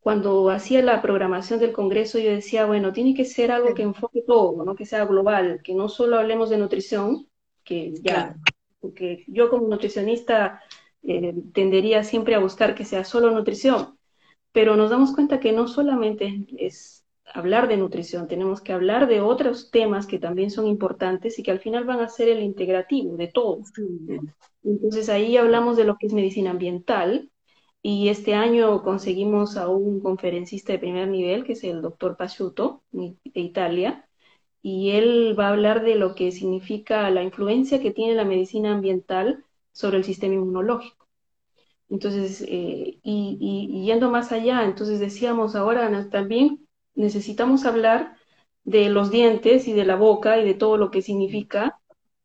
cuando 0.00 0.48
hacía 0.50 0.82
la 0.82 1.02
programación 1.02 1.60
del 1.60 1.72
Congreso, 1.72 2.18
yo 2.18 2.30
decía, 2.30 2.66
bueno, 2.66 2.92
tiene 2.92 3.14
que 3.14 3.26
ser 3.26 3.50
algo 3.50 3.74
que 3.74 3.82
enfoque 3.82 4.22
todo, 4.26 4.64
¿no? 4.64 4.74
que 4.74 4.86
sea 4.86 5.04
global, 5.04 5.60
que 5.62 5.74
no 5.74 5.88
solo 5.90 6.18
hablemos 6.18 6.48
de 6.48 6.58
nutrición, 6.58 7.28
que 7.64 7.92
ya 8.02 8.36
porque 8.84 9.24
yo 9.28 9.48
como 9.48 9.66
nutricionista 9.66 10.60
eh, 11.02 11.34
tendería 11.54 12.04
siempre 12.04 12.34
a 12.34 12.38
buscar 12.38 12.74
que 12.74 12.84
sea 12.84 13.02
solo 13.02 13.30
nutrición, 13.30 13.98
pero 14.52 14.76
nos 14.76 14.90
damos 14.90 15.14
cuenta 15.14 15.40
que 15.40 15.52
no 15.52 15.68
solamente 15.68 16.46
es 16.58 17.06
hablar 17.32 17.66
de 17.66 17.78
nutrición, 17.78 18.28
tenemos 18.28 18.60
que 18.60 18.74
hablar 18.74 19.08
de 19.08 19.22
otros 19.22 19.70
temas 19.70 20.06
que 20.06 20.18
también 20.18 20.50
son 20.50 20.66
importantes 20.66 21.38
y 21.38 21.42
que 21.42 21.50
al 21.50 21.60
final 21.60 21.84
van 21.84 22.00
a 22.00 22.10
ser 22.10 22.28
el 22.28 22.42
integrativo 22.42 23.16
de 23.16 23.28
todo. 23.28 23.60
Entonces 24.62 25.08
ahí 25.08 25.38
hablamos 25.38 25.78
de 25.78 25.84
lo 25.84 25.96
que 25.96 26.08
es 26.08 26.12
medicina 26.12 26.50
ambiental 26.50 27.30
y 27.80 28.10
este 28.10 28.34
año 28.34 28.82
conseguimos 28.82 29.56
a 29.56 29.70
un 29.70 30.00
conferencista 30.00 30.74
de 30.74 30.78
primer 30.78 31.08
nivel, 31.08 31.44
que 31.44 31.54
es 31.54 31.64
el 31.64 31.80
doctor 31.80 32.18
Pasciuto, 32.18 32.82
de 32.92 33.40
Italia, 33.40 34.06
y 34.64 34.92
él 34.92 35.36
va 35.38 35.48
a 35.48 35.50
hablar 35.50 35.84
de 35.84 35.94
lo 35.94 36.14
que 36.14 36.32
significa 36.32 37.10
la 37.10 37.22
influencia 37.22 37.82
que 37.82 37.90
tiene 37.90 38.14
la 38.14 38.24
medicina 38.24 38.72
ambiental 38.72 39.44
sobre 39.72 39.98
el 39.98 40.04
sistema 40.04 40.36
inmunológico. 40.36 41.06
Entonces, 41.90 42.42
eh, 42.48 42.98
y, 43.02 43.84
yendo 43.84 44.10
más 44.10 44.32
allá, 44.32 44.64
entonces 44.64 45.00
decíamos 45.00 45.54
ahora 45.54 46.08
también 46.10 46.66
necesitamos 46.94 47.66
hablar 47.66 48.16
de 48.64 48.88
los 48.88 49.10
dientes 49.10 49.68
y 49.68 49.74
de 49.74 49.84
la 49.84 49.96
boca 49.96 50.38
y 50.40 50.46
de 50.46 50.54
todo 50.54 50.78
lo 50.78 50.90
que 50.90 51.02
significa 51.02 51.78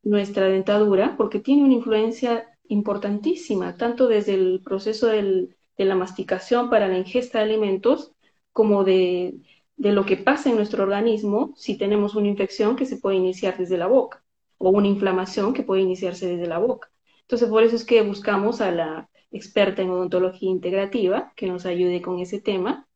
nuestra 0.04 0.46
dentadura, 0.46 1.16
porque 1.18 1.42
tiene 1.42 1.66
una 1.66 1.74
influencia 1.74 2.48
importantísima, 2.70 3.76
tanto 3.76 4.08
desde 4.08 4.36
el 4.36 4.62
proceso 4.64 5.08
de 5.08 5.50
la 5.78 5.96
masticación 5.96 6.70
para 6.70 6.88
la 6.88 6.98
ingesta 7.00 7.40
de 7.40 7.46
alimentos, 7.46 8.14
como 8.54 8.86
de, 8.86 9.36
de 9.80 9.94
lo 9.94 10.06
que 10.06 10.18
pasa 10.18 10.50
en 10.50 10.58
nuestro 10.58 10.84
organismo 10.84 11.54
si 11.56 11.78
tenemos 11.78 12.14
una 12.16 12.28
infección 12.28 12.76
que 12.76 12.86
se 12.86 12.98
puede 12.98 13.16
iniciar 13.16 13.58
desde 13.58 13.78
la 13.78 13.88
boca 13.88 14.24
o 14.58 14.70
una 14.70 14.88
inflamación 14.88 15.54
que 15.54 15.64
puede 15.64 15.82
iniciarse 15.82 16.28
desde 16.28 16.48
la 16.48 16.60
boca. 16.60 16.92
Entonces, 17.22 17.50
por 17.50 17.64
eso 17.64 17.78
es 17.78 17.86
que 17.86 18.02
buscamos 18.02 18.60
a 18.60 18.72
la 18.72 19.10
experta 19.32 19.82
en 19.82 19.90
odontología 19.90 20.50
integrativa 20.50 21.32
que 21.36 21.48
nos 21.48 21.66
ayude 21.66 22.02
con 22.02 22.20
ese 22.20 22.42
tema. 22.42 22.88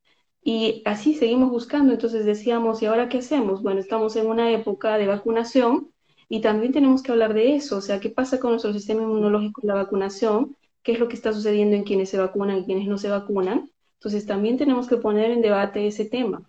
Y 0.44 0.82
así 0.86 1.16
seguimos 1.16 1.52
buscando. 1.52 1.94
Entonces 1.94 2.25
decíamos, 2.25 2.82
¿y 2.82 2.88
ahora 2.88 3.08
qué 3.10 3.20
hacemos? 3.20 3.63
Bueno, 3.63 3.80
estamos 3.80 4.16
en 4.18 4.28
una 4.28 4.52
época 4.52 4.98
de 4.98 5.08
vacunación 5.08 5.92
y 6.28 6.42
también 6.42 6.74
tenemos 6.74 7.02
que 7.02 7.13
hablar 7.13 7.34
de 7.34 7.56
eso. 7.56 7.78
O 7.78 7.82
sea, 7.82 8.02
¿qué 8.02 8.10
pasa 8.10 8.40
con 8.40 8.52
nuestro 8.52 8.74
sistema 8.74 9.04
inmunológico 9.04 9.62
en 9.62 9.70
la 9.70 9.75
vacunación? 9.75 10.58
¿Qué 10.84 10.94
es 10.94 11.00
lo 11.00 11.08
que 11.08 11.16
está 11.16 11.32
sucediendo 11.32 11.78
en 11.78 11.84
quienes 11.84 12.10
se 12.10 12.18
vacunan 12.18 12.58
y 12.58 12.66
quienes 12.66 12.88
no 12.88 12.98
se 12.98 13.10
vacunan? 13.10 13.72
Entonces 14.00 14.25
también 14.25 14.58
tenemos 14.58 14.90
que 14.90 14.98
poner 14.98 15.32
en 15.32 15.42
debate 15.42 15.88
ese 15.88 16.04
tema. 16.06 16.44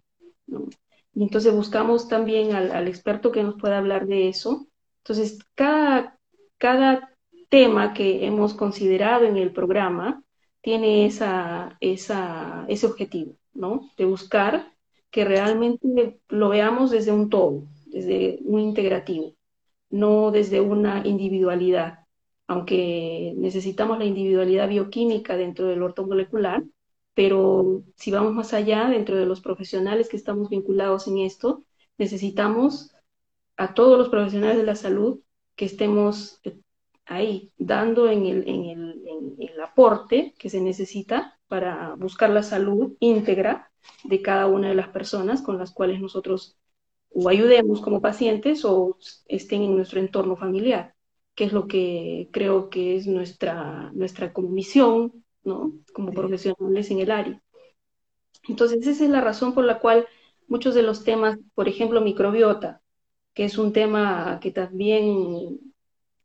Y 0.46 1.22
entonces 1.22 1.54
buscamos 1.54 2.08
también 2.08 2.52
al, 2.54 2.88
experto 2.88 3.30
que 3.32 3.42
nos 3.42 3.54
pueda 3.54 3.78
hablar 3.78 4.06
de 4.06 4.28
eso. 4.28 4.66
Entonces, 4.98 5.38
cada, 5.54 6.18
cada 6.58 7.10
tema 7.48 7.94
que 7.94 8.26
hemos 8.26 8.54
considerado 8.54 9.24
en 9.24 9.36
el 9.36 9.52
programa 9.52 10.22
tiene 10.60 11.06
esa, 11.06 11.76
esa, 11.80 12.64
ese 12.68 12.86
objetivo, 12.86 13.36
¿no? 13.52 13.90
De 13.96 14.06
buscar 14.06 14.72
que 15.10 15.24
realmente 15.24 16.18
lo 16.28 16.48
veamos 16.48 16.90
desde 16.90 17.12
un 17.12 17.30
todo, 17.30 17.68
desde 17.86 18.40
un 18.42 18.60
integrativo, 18.60 19.34
no 19.90 20.32
desde 20.32 20.60
una 20.60 21.06
individualidad. 21.06 22.00
Aunque 22.48 23.34
necesitamos 23.36 23.98
la 23.98 24.04
individualidad 24.04 24.68
bioquímica 24.68 25.36
dentro 25.36 25.66
del 25.66 25.82
ortomolecular, 25.82 26.64
pero 27.14 27.84
si 27.96 28.10
vamos 28.10 28.34
más 28.34 28.52
allá, 28.52 28.88
dentro 28.88 29.16
de 29.16 29.26
los 29.26 29.40
profesionales 29.40 30.08
que 30.08 30.16
estamos 30.16 30.50
vinculados 30.50 31.06
en 31.06 31.18
esto, 31.18 31.64
necesitamos 31.96 32.92
a 33.56 33.74
todos 33.74 33.96
los 33.98 34.08
profesionales 34.08 34.56
de 34.56 34.64
la 34.64 34.74
salud 34.74 35.20
que 35.54 35.64
estemos 35.66 36.40
eh, 36.42 36.58
ahí, 37.06 37.52
dando 37.56 38.10
en 38.10 38.26
el, 38.26 38.48
en 38.48 39.36
el, 39.38 39.60
aporte 39.60 40.34
que 40.38 40.50
se 40.50 40.60
necesita 40.60 41.38
para 41.48 41.94
buscar 41.96 42.30
la 42.30 42.42
salud 42.42 42.96
íntegra 43.00 43.72
de 44.04 44.22
cada 44.22 44.46
una 44.46 44.68
de 44.68 44.74
las 44.74 44.88
personas 44.88 45.42
con 45.42 45.58
las 45.58 45.72
cuales 45.72 46.00
nosotros 46.00 46.58
o 47.10 47.28
ayudemos 47.28 47.80
como 47.80 48.00
pacientes 48.00 48.64
o 48.64 48.98
estén 49.26 49.62
en 49.62 49.76
nuestro 49.76 50.00
entorno 50.00 50.36
familiar, 50.36 50.94
que 51.34 51.44
es 51.44 51.52
lo 51.52 51.66
que 51.66 52.28
creo 52.32 52.68
que 52.70 52.96
es 52.96 53.06
nuestra, 53.06 53.90
nuestra 53.94 54.32
misión 54.36 55.23
¿no? 55.44 55.72
Como 55.92 56.12
profesionales 56.12 56.90
en 56.90 57.00
el 57.00 57.10
área. 57.10 57.42
Entonces, 58.48 58.86
esa 58.86 59.04
es 59.04 59.10
la 59.10 59.20
razón 59.20 59.54
por 59.54 59.64
la 59.64 59.78
cual 59.80 60.06
muchos 60.48 60.74
de 60.74 60.82
los 60.82 61.04
temas, 61.04 61.38
por 61.54 61.68
ejemplo, 61.68 62.00
microbiota, 62.00 62.82
que 63.34 63.44
es 63.44 63.58
un 63.58 63.72
tema 63.72 64.38
que 64.42 64.50
también 64.50 65.60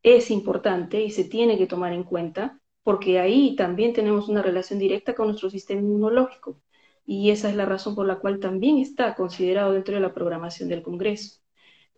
es 0.04 0.32
importante 0.32 1.02
y 1.02 1.12
se 1.12 1.26
tiene 1.26 1.58
que 1.58 1.68
tomar 1.68 1.94
en 1.94 2.04
cuenta, 2.04 2.62
porque 2.84 3.20
ahí 3.20 3.56
también 3.56 3.94
tenemos 3.94 4.30
una 4.30 4.42
relación 4.42 4.80
directa 4.80 5.16
con 5.16 5.28
nuestro 5.28 5.50
sistema 5.50 5.82
inmunológico. 5.82 6.62
Y 7.06 7.32
esa 7.32 7.50
es 7.50 7.56
la 7.56 7.66
razón 7.66 7.96
por 7.96 8.06
la 8.08 8.20
cual 8.20 8.40
también 8.40 8.78
está 8.78 9.16
considerado 9.16 9.74
dentro 9.74 9.96
de 9.96 10.02
la 10.02 10.14
programación 10.14 10.70
del 10.70 10.84
Congreso. 10.84 11.40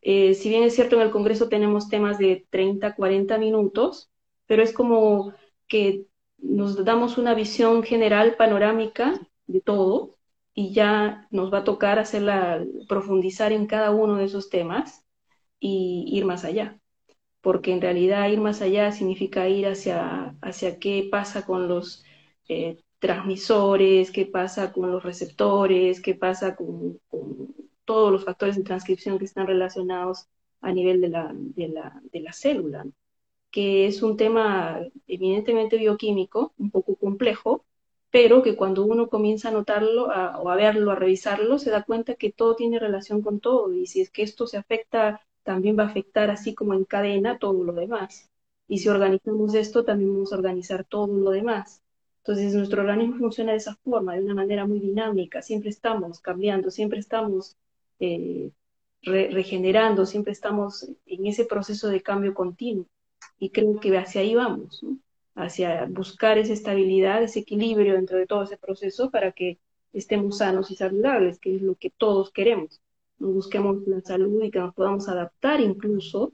Eh, 0.01 0.33
si 0.33 0.49
bien 0.49 0.63
es 0.63 0.75
cierto, 0.75 0.95
en 0.95 1.03
el 1.03 1.11
Congreso 1.11 1.49
tenemos 1.49 1.89
temas 1.89 2.17
de 2.17 2.45
30, 2.49 2.95
40 2.95 3.37
minutos, 3.37 4.11
pero 4.47 4.63
es 4.63 4.73
como 4.73 5.33
que 5.67 6.05
nos 6.41 6.83
damos 6.83 7.17
una 7.17 7.33
visión 7.33 7.83
general, 7.83 8.35
panorámica 8.35 9.19
de 9.47 9.61
todo, 9.61 10.17
y 10.53 10.73
ya 10.73 11.27
nos 11.31 11.53
va 11.53 11.59
a 11.59 11.63
tocar 11.63 11.99
hacerla, 11.99 12.65
profundizar 12.87 13.51
en 13.51 13.67
cada 13.67 13.91
uno 13.91 14.15
de 14.17 14.25
esos 14.25 14.49
temas 14.49 15.03
y 15.59 16.05
ir 16.07 16.25
más 16.25 16.43
allá. 16.45 16.79
Porque 17.41 17.71
en 17.73 17.81
realidad 17.81 18.29
ir 18.29 18.39
más 18.39 18.61
allá 18.61 18.91
significa 18.91 19.47
ir 19.49 19.67
hacia, 19.67 20.35
hacia 20.41 20.79
qué 20.79 21.07
pasa 21.11 21.45
con 21.45 21.67
los 21.67 22.03
eh, 22.49 22.77
transmisores, 22.99 24.11
qué 24.11 24.25
pasa 24.25 24.71
con 24.73 24.91
los 24.91 25.03
receptores, 25.03 26.01
qué 26.01 26.15
pasa 26.15 26.55
con, 26.55 26.99
todos 27.85 28.11
los 28.11 28.25
factores 28.25 28.55
de 28.55 28.63
transcripción 28.63 29.17
que 29.17 29.25
están 29.25 29.47
relacionados 29.47 30.27
a 30.61 30.71
nivel 30.71 31.01
de 31.01 31.09
la, 31.09 31.31
de 31.33 31.67
la, 31.69 32.01
de 32.11 32.19
la 32.21 32.33
célula, 32.33 32.85
que 33.51 33.87
es 33.87 34.01
un 34.03 34.17
tema 34.17 34.79
evidentemente 35.07 35.77
bioquímico, 35.77 36.53
un 36.57 36.71
poco 36.71 36.95
complejo, 36.95 37.65
pero 38.11 38.43
que 38.43 38.55
cuando 38.55 38.83
uno 38.85 39.09
comienza 39.09 39.49
a 39.49 39.51
notarlo 39.51 40.05
o 40.07 40.49
a 40.49 40.55
verlo, 40.55 40.91
a 40.91 40.95
revisarlo, 40.95 41.59
se 41.59 41.71
da 41.71 41.83
cuenta 41.83 42.15
que 42.15 42.31
todo 42.31 42.55
tiene 42.55 42.79
relación 42.79 43.21
con 43.21 43.39
todo 43.39 43.73
y 43.73 43.87
si 43.87 44.01
es 44.01 44.11
que 44.11 44.23
esto 44.23 44.47
se 44.47 44.57
afecta, 44.57 45.21
también 45.43 45.77
va 45.77 45.83
a 45.83 45.87
afectar 45.87 46.29
así 46.29 46.53
como 46.55 46.73
en 46.73 46.85
cadena 46.85 47.39
todo 47.39 47.63
lo 47.63 47.73
demás. 47.73 48.29
Y 48.67 48.79
si 48.79 48.89
organizamos 48.89 49.53
esto, 49.55 49.83
también 49.85 50.13
vamos 50.13 50.33
a 50.33 50.37
organizar 50.37 50.83
todo 50.85 51.07
lo 51.07 51.31
demás. 51.31 51.81
Entonces 52.19 52.53
nuestro 52.53 52.81
organismo 52.81 53.17
funciona 53.17 53.51
de 53.51 53.57
esa 53.57 53.75
forma, 53.83 54.13
de 54.15 54.23
una 54.23 54.35
manera 54.35 54.65
muy 54.67 54.79
dinámica, 54.79 55.41
siempre 55.41 55.69
estamos 55.69 56.19
cambiando, 56.19 56.69
siempre 56.69 56.99
estamos 56.99 57.57
eh, 57.99 58.51
regenerando, 59.03 60.05
siempre 60.05 60.33
estamos 60.33 60.87
en 61.05 61.25
ese 61.25 61.45
proceso 61.45 61.89
de 61.89 62.01
cambio 62.01 62.33
continuo. 62.33 62.85
Y 63.41 63.49
creo 63.51 63.79
que 63.81 63.97
hacia 63.97 64.21
ahí 64.21 64.35
vamos. 64.35 64.81
hacia 65.35 65.85
buscar 65.87 66.37
esa 66.37 66.53
estabilidad, 66.53 67.23
ese 67.23 67.39
equilibrio 67.39 67.95
dentro 67.95 68.17
de 68.17 68.27
todo 68.27 68.43
ese 68.43 68.57
proceso 68.57 69.11
para 69.11 69.31
que 69.33 69.59
estemos 69.93 70.37
sanos 70.39 70.71
y 70.71 70.75
saludables, 70.75 71.39
que 71.39 71.55
es 71.55 71.61
lo 71.61 71.75
que 71.75 71.89
todos 71.89 72.31
queremos. 72.31 72.81
Busquemos 73.19 73.87
la 73.87 74.01
salud 74.01 74.43
y 74.43 74.51
que 74.51 74.59
nos 74.59 74.73
podamos 74.75 75.07
adaptar 75.09 75.61
incluso 75.61 76.33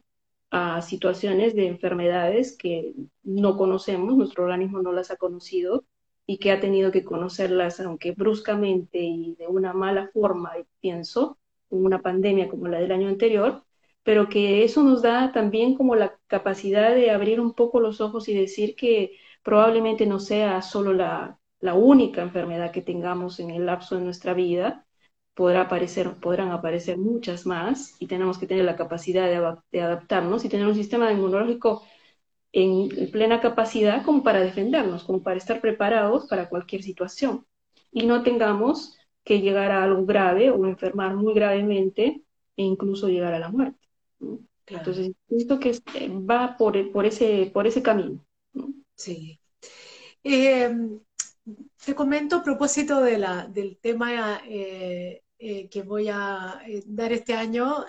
a 0.52 0.82
situaciones 0.82 1.56
de 1.56 1.68
enfermedades 1.68 2.58
que 2.58 2.94
no 3.24 3.58
conocemos, 3.58 4.18
nuestro 4.18 4.44
organismo 4.46 4.82
no 4.82 4.92
las 4.94 5.12
ha 5.12 5.18
conocido 5.18 5.86
y 6.26 6.40
que 6.40 6.52
ha 6.52 6.60
tenido 6.60 6.92
que 6.92 7.04
conocerlas, 7.06 7.80
aunque 7.80 8.12
bruscamente 8.14 9.00
y 9.02 9.36
de 9.36 9.48
una 9.48 9.74
mala 9.74 10.10
forma, 10.14 10.52
pienso, 10.82 11.38
con 11.70 11.86
una 11.86 12.02
pandemia 12.02 12.50
como 12.50 12.68
la 12.68 12.80
del 12.80 12.92
año 12.92 13.10
anterior, 13.10 13.64
pero 14.08 14.30
que 14.30 14.64
eso 14.64 14.84
nos 14.84 15.02
da 15.02 15.34
también 15.34 15.76
como 15.76 15.94
la 15.98 16.18
capacidad 16.28 16.96
de 16.96 17.12
abrir 17.12 17.42
un 17.42 17.54
poco 17.54 17.82
los 17.82 18.00
ojos 18.00 18.30
y 18.30 18.34
decir 18.34 18.74
que 18.78 19.20
probablemente 19.44 20.06
no 20.06 20.22
sea 20.22 20.62
solo 20.62 20.94
la, 20.94 21.42
única 21.76 22.22
enfermedad 22.22 22.72
que 22.72 22.82
tengamos 22.82 23.42
en 23.42 23.50
el 23.52 23.66
lapso 23.66 23.96
de 23.98 24.06
nuestra 24.06 24.34
vida, 24.34 24.86
podrá 25.34 25.64
aparecer, 25.64 26.10
podrán 26.22 26.52
aparecer 26.52 26.98
muchas 26.98 27.46
más 27.46 27.98
y 28.00 28.08
tenemos 28.08 28.38
que 28.38 28.48
tener 28.48 28.64
la 28.64 28.78
capacidad 28.78 29.26
de, 29.28 29.58
de 29.74 29.82
adaptarnos 29.82 30.46
y 30.46 30.50
tener 30.50 30.68
un 30.68 30.76
sistema 30.76 31.12
inmunológico 31.12 31.84
en 32.54 33.12
plena 33.12 33.42
capacidad 33.42 34.06
como 34.06 34.24
para 34.24 34.40
defendernos, 34.40 35.04
como 35.04 35.22
para 35.22 35.36
estar 35.36 35.60
preparados 35.60 36.28
para 36.28 36.48
cualquier 36.48 36.82
situación 36.82 37.46
y 37.92 38.06
no 38.06 38.24
tengamos 38.24 38.98
que 39.26 39.42
llegar 39.42 39.72
a 39.72 39.84
algo 39.84 40.06
grave 40.06 40.50
o 40.50 40.66
enfermar 40.66 41.14
muy 41.16 41.34
gravemente 41.34 42.24
e 42.56 42.64
incluso 42.64 43.10
llegar 43.10 43.34
a 43.34 43.40
la 43.40 43.50
muerte. 43.50 43.87
Entonces, 44.68 45.12
siento 45.28 45.60
que 45.60 45.70
eh, 45.70 46.10
va 46.10 46.58
por, 46.58 46.92
por, 46.92 47.06
ese, 47.06 47.50
por 47.54 47.68
ese 47.68 47.82
camino. 47.82 48.26
Sí. 48.96 49.40
Em, 50.24 51.00
te 51.86 51.96
comento 51.96 52.38
a 52.38 52.44
propósito 52.44 53.02
de 53.02 53.18
la, 53.18 53.48
del 53.48 53.78
tema 53.78 54.42
eh, 54.46 55.24
eh, 55.40 55.70
que 55.70 55.82
voy 55.84 56.10
a 56.10 56.62
dar 56.86 57.14
este 57.14 57.34
año 57.34 57.86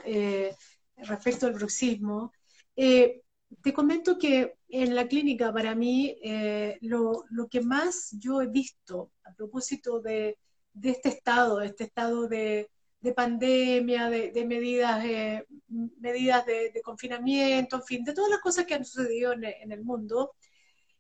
respecto 0.97 1.47
al 1.47 1.55
bruxismo. 1.55 2.33
te 2.75 3.73
comento 3.75 4.19
que 4.19 4.55
en 4.69 4.95
la 4.95 5.09
clínica, 5.09 5.53
para 5.53 5.75
mí, 5.75 6.17
lo, 6.83 7.25
lo, 7.31 7.49
que 7.49 7.61
más 7.61 8.15
yo 8.19 8.41
he 8.41 8.47
visto 8.47 9.11
a 9.25 9.33
propósito 9.35 10.01
de, 10.01 10.39
de 10.73 10.91
este 10.91 11.09
estado, 11.09 11.61
este 11.61 11.85
estado 11.85 12.29
de, 12.29 12.71
de 13.01 13.13
pandemia, 13.13 14.11
de, 14.11 14.45
medidas, 14.45 15.05
eh, 15.05 15.47
medidas 15.69 16.45
de, 16.47 16.81
confinamiento, 16.83 17.77
en 17.77 17.83
fin, 17.85 18.05
de 18.05 18.13
todas 18.13 18.31
las 18.31 18.41
cosas 18.41 18.67
que 18.67 18.75
han 18.75 18.85
sucedido 18.85 19.33
en, 19.33 19.73
el 19.73 19.85
mundo, 19.85 20.33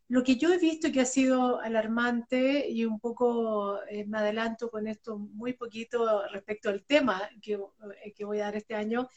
lo 0.08 0.22
que 0.22 0.37
yo 0.37 0.52
he 0.52 0.58
visto 0.58 0.92
que 0.92 1.00
ha 1.00 1.04
sido 1.04 1.61
alarmante 1.61 2.68
y 2.68 2.84
un 2.84 3.00
poco 3.00 3.82
eh, 3.84 4.06
me 4.06 4.18
adelanto 4.18 4.70
con 4.70 4.87
esto 4.87 5.18
muy 5.18 5.52
poquito 5.54 6.26
respecto 6.28 6.70
al 6.70 6.84
tema 6.84 7.28
que, 7.42 7.54
eh, 7.54 8.12
que 8.14 8.24
voy 8.24 8.38
a 8.38 8.44
dar 8.44 8.56
este 8.56 8.74
año, 8.74 9.08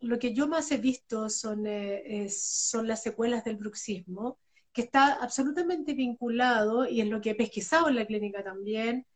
lo 0.00 0.18
que 0.18 0.34
yo 0.34 0.46
más 0.46 0.70
he 0.70 0.76
visto 0.76 1.28
son, 1.30 1.64
son 2.28 2.86
las 2.86 3.02
secuelas 3.02 3.44
del 3.44 3.56
bruxismo, 3.56 4.38
que 4.72 4.82
está 4.82 5.14
absolutamente 5.14 5.94
vinculado, 5.94 6.86
y 6.86 7.00
es 7.00 7.08
lo 7.08 7.20
que 7.20 7.30
he 7.30 7.34
pesquisado 7.34 7.88
en 7.88 7.96
la 7.96 8.06
clínica 8.06 8.44
también, 8.44 9.06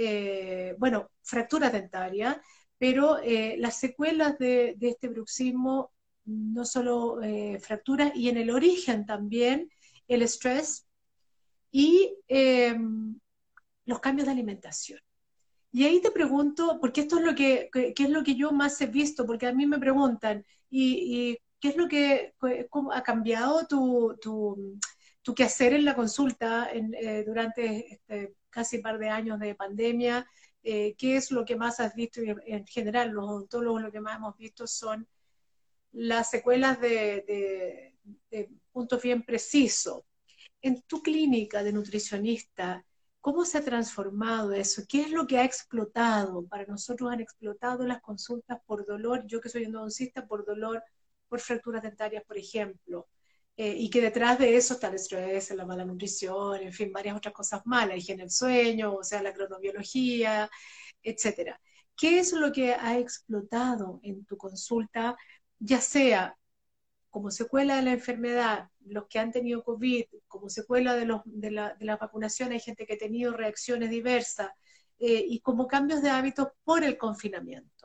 eh, 0.00 0.76
bueno, 0.78 1.10
fractura 1.22 1.70
dentaria, 1.70 2.40
pero 2.78 3.18
eh, 3.18 3.56
las 3.58 3.80
secuelas 3.80 4.38
de, 4.38 4.76
este 4.80 5.08
bruxismo, 5.08 5.90
no 6.24 6.64
solo 6.64 7.20
eh, 7.20 7.58
fracturas, 7.58 8.12
y 8.14 8.28
en 8.28 8.36
el 8.36 8.50
origen 8.50 9.06
también 9.06 9.68
el 10.06 10.22
estrés 10.22 10.86
y 11.72 12.14
em, 12.28 13.18
los 13.86 13.98
cambios 13.98 14.26
de 14.26 14.32
alimentación. 14.32 15.00
Y 15.72 15.82
ahí 15.84 16.00
te 16.00 16.12
pregunto, 16.12 16.78
porque 16.80 17.00
esto 17.00 17.18
es 17.18 17.24
lo 17.24 17.34
que, 17.34 17.68
es 17.74 18.10
lo 18.10 18.22
que 18.22 18.36
yo 18.36 18.52
más 18.52 18.80
he 18.80 18.86
visto, 18.86 19.26
porque 19.26 19.48
a 19.48 19.52
mí 19.52 19.66
me 19.66 19.80
preguntan, 19.80 20.44
¿y, 20.70 21.36
qué 21.60 21.68
es 21.70 21.76
lo 21.76 21.88
que 21.88 22.34
ha 22.92 23.02
cambiado 23.02 23.66
tu, 23.66 24.16
tu, 24.22 24.78
tu 25.22 25.34
quehacer 25.34 25.72
en 25.72 25.84
la 25.84 25.96
consulta 25.96 26.70
durante 27.26 27.94
este 27.94 28.36
casi 28.50 28.78
par 28.78 28.98
de 28.98 29.08
años 29.08 29.38
de 29.38 29.54
pandemia, 29.54 30.26
eh, 30.62 30.94
¿qué 30.98 31.16
es 31.16 31.30
lo 31.30 31.44
que 31.44 31.56
más 31.56 31.80
has 31.80 31.94
visto? 31.94 32.20
en 32.20 32.66
general, 32.66 33.10
los 33.10 33.24
odontólogos 33.24 33.82
lo 33.82 33.92
que 33.92 34.00
más 34.00 34.16
hemos 34.16 34.36
visto 34.36 34.66
son 34.66 35.06
las 35.92 36.30
secuelas 36.30 36.80
de, 36.80 37.94
puntos 38.72 39.02
bien 39.02 39.22
precisos. 39.22 40.02
En 40.60 40.82
tu 40.82 41.02
clínica 41.02 41.62
de 41.62 41.72
nutricionista, 41.72 42.84
¿cómo 43.20 43.44
se 43.44 43.58
ha 43.58 43.64
transformado 43.64 44.52
eso? 44.52 44.82
¿Qué 44.88 45.02
es 45.02 45.10
lo 45.10 45.26
que 45.26 45.38
ha 45.38 45.44
explotado? 45.44 46.46
Para 46.46 46.66
nosotros 46.66 47.10
han 47.10 47.20
explotado 47.20 47.86
las 47.86 48.00
consultas 48.00 48.60
por 48.66 48.84
dolor, 48.84 49.24
yo 49.26 49.40
que 49.40 49.48
soy 49.48 49.64
endodoncista, 49.64 50.26
por 50.26 50.44
dolor, 50.44 50.82
por 51.28 51.40
fracturas 51.40 51.82
dentarias, 51.82 52.24
por 52.24 52.38
ejemplo. 52.38 53.08
Eh, 53.60 53.74
y 53.76 53.90
que 53.90 54.00
detrás 54.00 54.38
de 54.38 54.56
eso 54.56 54.74
está 54.74 54.86
el 54.86 54.94
estrés, 54.94 55.50
la 55.50 55.66
mala 55.66 55.84
nutrición, 55.84 56.62
en 56.62 56.72
fin, 56.72 56.92
varias 56.92 57.16
otras 57.16 57.34
cosas 57.34 57.60
malas, 57.66 57.98
higiene 57.98 58.22
del 58.22 58.30
sueño, 58.30 58.94
o 58.94 59.02
sea, 59.02 59.20
la 59.20 59.32
cronobiología, 59.34 60.48
etcétera. 61.02 61.60
¿Qué 61.96 62.20
es 62.20 62.32
lo 62.32 62.52
que 62.52 62.74
ha 62.74 62.98
explotado 62.98 63.98
en 64.04 64.24
tu 64.26 64.36
consulta, 64.36 65.16
ya 65.58 65.80
sea 65.80 66.38
como 67.10 67.30
secuela 67.32 67.76
de 67.76 67.82
la 67.82 67.92
enfermedad, 67.92 68.68
los 68.86 69.08
que 69.08 69.18
han 69.18 69.32
tenido 69.32 69.64
COVID, 69.64 70.04
como 70.28 70.48
secuela 70.50 70.94
de, 70.94 71.06
los, 71.06 71.22
de, 71.24 71.50
la, 71.50 71.96
vacunación, 72.00 72.52
hay 72.52 72.60
gente 72.60 72.86
que 72.86 72.94
ha 72.94 72.98
tenido 72.98 73.32
reacciones 73.32 73.90
diversas, 73.90 74.50
eh, 75.00 75.24
y 75.28 75.40
como 75.40 75.66
cambios 75.66 76.02
de 76.02 76.10
hábitos 76.10 76.48
por 76.64 76.84
el 76.84 76.96
confinamiento? 76.96 77.77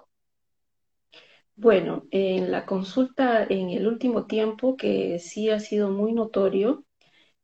Bueno, 1.56 2.04
en 2.12 2.52
la 2.52 2.66
consulta 2.66 3.44
en 3.44 3.70
el 3.70 3.88
último 3.88 4.26
tiempo, 4.26 4.76
que 4.76 5.20
sí 5.20 5.50
ha 5.50 5.60
sido 5.60 5.89
muy 5.89 6.12
notorio, 6.13 6.84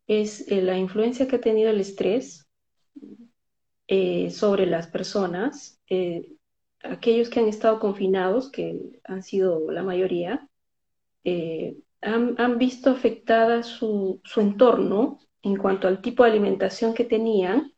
es 0.08 0.50
eh, 0.52 0.62
la 0.62 0.78
influencia 0.78 1.28
que 1.28 1.36
ha 1.36 1.42
tenido 1.42 1.70
el 1.70 1.80
estrés 1.80 2.48
eh, 3.88 4.32
sobre 4.32 4.66
las 4.66 4.88
personas. 4.88 5.80
Eh, 5.88 6.34
aquellos 6.84 7.30
que 7.30 7.40
han 7.40 7.48
estado 7.48 7.80
confinados, 7.80 8.52
que 8.52 8.80
han 9.04 9.22
sido 9.22 9.70
la 9.72 9.84
mayoría, 9.84 10.50
han, 12.02 12.58
visto 12.58 12.90
afectada 12.90 13.62
su, 13.62 14.22
su 14.24 14.42
entorno 14.42 15.20
en 15.44 15.58
cuanto 15.58 15.88
al 15.88 16.02
tipo 16.02 16.24
de 16.24 16.32
alimentación 16.32 16.94
que 16.96 17.04
tenían 17.04 17.74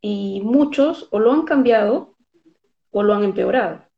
y 0.00 0.40
muchos 0.42 1.08
o 1.10 1.18
lo 1.18 1.32
han 1.32 1.42
cambiado 1.42 2.16
o 2.90 3.02
lo 3.02 3.14
han 3.14 3.24
empeorado. 3.24 3.89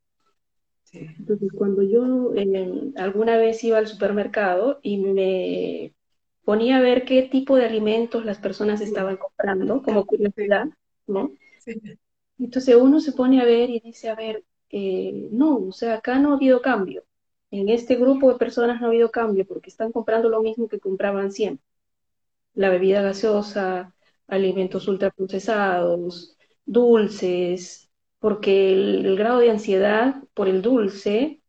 Entonces, 0.93 1.51
cuando 1.57 1.83
yo 1.83 2.35
eh, 2.35 2.93
alguna 2.97 3.37
vez 3.39 3.63
iba 3.65 3.79
al 3.79 3.87
supermercado 3.89 4.81
y 4.83 4.99
me 4.99 5.95
ponía 6.45 6.79
a 6.79 6.81
ver 6.81 7.05
qué 7.05 7.23
tipo 7.23 7.57
de 7.57 7.65
alimentos 7.67 8.25
las 8.25 8.39
personas 8.39 8.81
estaban 8.81 9.17
comprando, 9.17 9.83
como 9.83 10.07
curiosidad, 10.07 10.67
¿no? 11.07 11.33
Entonces 12.39 12.77
uno 12.77 13.01
se 13.01 13.13
pone 13.13 13.41
a 13.41 13.45
ver 13.45 13.71
y 13.71 13.81
dice, 13.81 14.09
a 14.11 14.15
ver, 14.15 14.45
eh, 14.71 15.29
no, 15.31 15.57
o 15.59 15.73
sea, 15.73 15.95
acá 15.97 16.19
no 16.19 16.33
ha 16.33 16.37
habido 16.37 16.61
cambio. 16.63 17.05
En 17.51 17.69
este 17.69 17.97
grupo 17.97 18.33
de 18.33 18.39
personas 18.39 18.81
no 18.81 18.87
ha 18.87 18.91
habido 18.91 19.11
cambio 19.11 19.47
porque 19.47 19.71
están 19.71 19.93
comprando 19.93 20.29
lo 20.29 20.43
mismo 20.43 20.69
que 20.69 20.81
compraban 20.81 21.31
siempre. 21.33 21.65
La 22.55 22.71
bebida 22.71 23.03
gaseosa, 23.03 23.95
alimentos 24.27 24.89
ultraprocesados, 24.89 26.37
dulces, 26.65 27.82
porque 28.23 28.73
el, 28.73 29.17
grado 29.17 29.41
de 29.41 29.51
ansiedad 29.51 30.15
por 30.33 30.49
el 30.49 30.63
dulce 30.63 31.43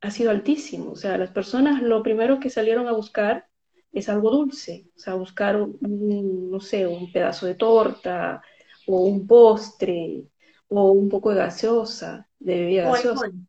ha 0.00 0.12
sido 0.12 0.30
altísimo. 0.30 0.92
O 0.92 0.96
sea, 0.96 1.18
las 1.18 1.32
personas 1.32 1.82
lo 1.82 2.04
primero 2.04 2.38
que 2.38 2.50
salieron 2.50 2.86
a 2.86 2.92
buscar 2.92 3.48
es 3.92 4.08
algo 4.08 4.30
dulce, 4.30 4.86
o 4.96 5.00
sea, 5.00 5.14
buscar, 5.14 5.60
un, 5.60 6.50
no 6.52 6.60
sé, 6.60 6.86
un 6.86 7.10
pedazo 7.10 7.46
de 7.46 7.56
torta 7.56 8.40
o 8.86 9.02
un 9.02 9.26
postre 9.26 10.22
o 10.68 10.92
un 10.92 11.08
poco 11.08 11.30
de 11.30 11.38
gaseosa, 11.38 12.28
de 12.38 12.60
bebida 12.60 12.88
o 12.88 12.92
gaseosa 12.92 13.26
alcohol. 13.26 13.48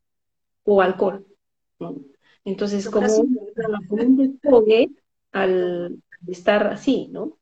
o 0.63 0.81
alcohol. 0.81 1.25
Entonces, 2.45 2.89
como 2.89 3.15
un, 3.15 4.39
como 4.43 4.63
al 5.31 6.01
estar 6.27 6.65
así, 6.65 7.09
¿no? 7.11 7.37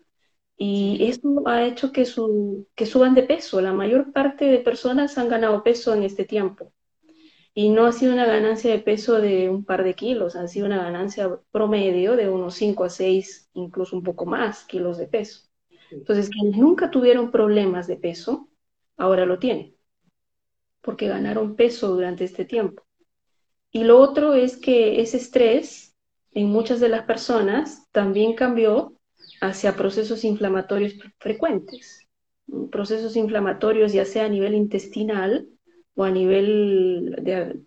Y 0.64 1.08
esto 1.10 1.42
ha 1.48 1.66
hecho 1.66 1.92
que, 1.92 2.06
su, 2.06 2.68
que 2.76 2.86
suban 2.86 3.16
de 3.16 3.24
peso. 3.24 3.62
La 3.62 3.74
mayor 3.74 4.14
parte 4.14 4.46
de 4.46 4.60
personas 4.60 5.18
han 5.18 5.28
ganado 5.28 5.64
peso 5.64 5.92
en 5.92 6.04
este 6.04 6.24
tiempo. 6.24 6.72
Y 7.56 7.70
no 7.70 7.88
ha 7.88 7.92
sido 7.92 8.14
una 8.14 8.28
ganancia 8.28 8.70
de 8.70 8.78
peso 8.78 9.20
de 9.20 9.50
un 9.50 9.66
par 9.66 9.84
de 9.84 9.96
kilos, 9.96 10.36
ha 10.36 10.48
sido 10.48 10.68
una 10.68 10.78
ganancia 10.78 11.36
promedio 11.50 12.16
de 12.16 12.30
unos 12.30 12.54
5 12.54 12.84
a 12.84 12.92
6, 12.92 13.50
incluso 13.56 13.96
un 13.96 14.04
poco 14.04 14.28
más 14.28 14.64
kilos 14.66 15.00
de 15.00 15.08
peso. 15.08 15.50
Entonces, 15.90 16.30
quienes 16.30 16.56
nunca 16.60 16.92
tuvieron 16.92 17.32
problemas 17.32 17.88
de 17.88 17.98
peso, 17.98 18.48
ahora 18.98 19.26
lo 19.26 19.40
tienen, 19.40 19.76
porque 20.82 21.08
ganaron 21.08 21.56
peso 21.56 21.88
durante 21.88 22.24
este 22.24 22.46
tiempo. 22.46 22.84
Y 23.72 23.84
lo 23.84 24.00
otro 24.00 24.36
es 24.36 24.58
que 24.58 25.02
ese 25.02 25.18
estrés 25.18 25.98
en 26.34 26.50
muchas 26.50 26.80
de 26.80 26.90
las 26.90 27.06
personas 27.06 27.90
también 27.92 28.36
cambió 28.36 29.01
hacia 29.42 29.76
procesos 29.76 30.24
inflamatorios 30.24 30.96
frecuentes, 31.18 32.08
procesos 32.72 33.16
inflamatorios 33.16 33.94
ya 33.94 34.06
sea 34.06 34.26
a 34.26 34.30
nivel 34.30 34.54
intestinal 34.54 35.48
o 35.96 36.04
a 36.04 36.12
nivel 36.12 37.16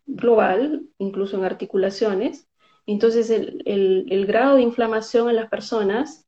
global, 0.06 0.86
incluso 0.98 1.36
en 1.36 1.44
articulaciones. 1.44 2.48
Entonces 2.86 3.30
el, 3.30 4.26
grado 4.26 4.56
de 4.56 4.62
inflamación 4.62 5.30
en 5.30 5.36
las 5.36 5.48
personas 5.48 6.26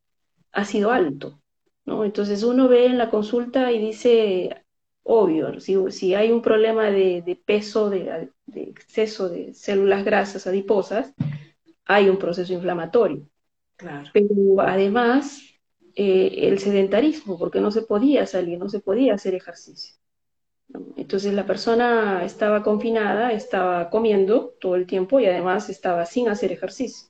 ha 0.52 0.64
sido 0.64 0.90
alto. 0.90 1.40
¿no? 1.84 2.04
Entonces 2.04 2.42
uno 2.42 2.68
ve 2.68 2.86
en 2.86 2.98
la 2.98 3.10
consulta 3.10 3.72
y 3.72 3.78
dice, 3.78 4.64
obvio, 5.02 5.60
si, 5.60 6.14
hay 6.14 6.30
un 6.32 6.42
problema 6.42 6.90
de, 6.90 7.40
peso, 7.44 7.90
de, 7.90 8.30
exceso 8.54 9.28
de 9.28 9.54
células 9.54 10.04
grasas 10.04 10.46
adiposas, 10.46 11.14
hay 11.84 12.08
un 12.08 12.18
proceso 12.18 12.52
inflamatorio. 12.52 13.28
Pero 14.12 14.60
además, 14.60 15.42
eh, 15.94 16.48
el 16.48 16.58
sedentarismo, 16.58 17.38
porque 17.38 17.60
no 17.60 17.70
se 17.70 17.82
podía 17.82 18.26
salir, 18.26 18.58
no 18.58 18.68
se 18.68 18.80
podía 18.80 19.14
hacer 19.14 19.34
ejercicio. 19.34 19.96
Entonces 20.96 21.32
la 21.32 21.46
persona 21.46 22.24
estaba 22.24 22.62
confinada, 22.62 23.32
estaba 23.32 23.88
comiendo 23.88 24.56
todo 24.60 24.74
el 24.74 24.86
tiempo 24.86 25.20
y 25.20 25.26
además 25.26 25.68
estaba 25.70 26.04
sin 26.06 26.28
hacer 26.28 26.52
ejercicio. 26.52 27.08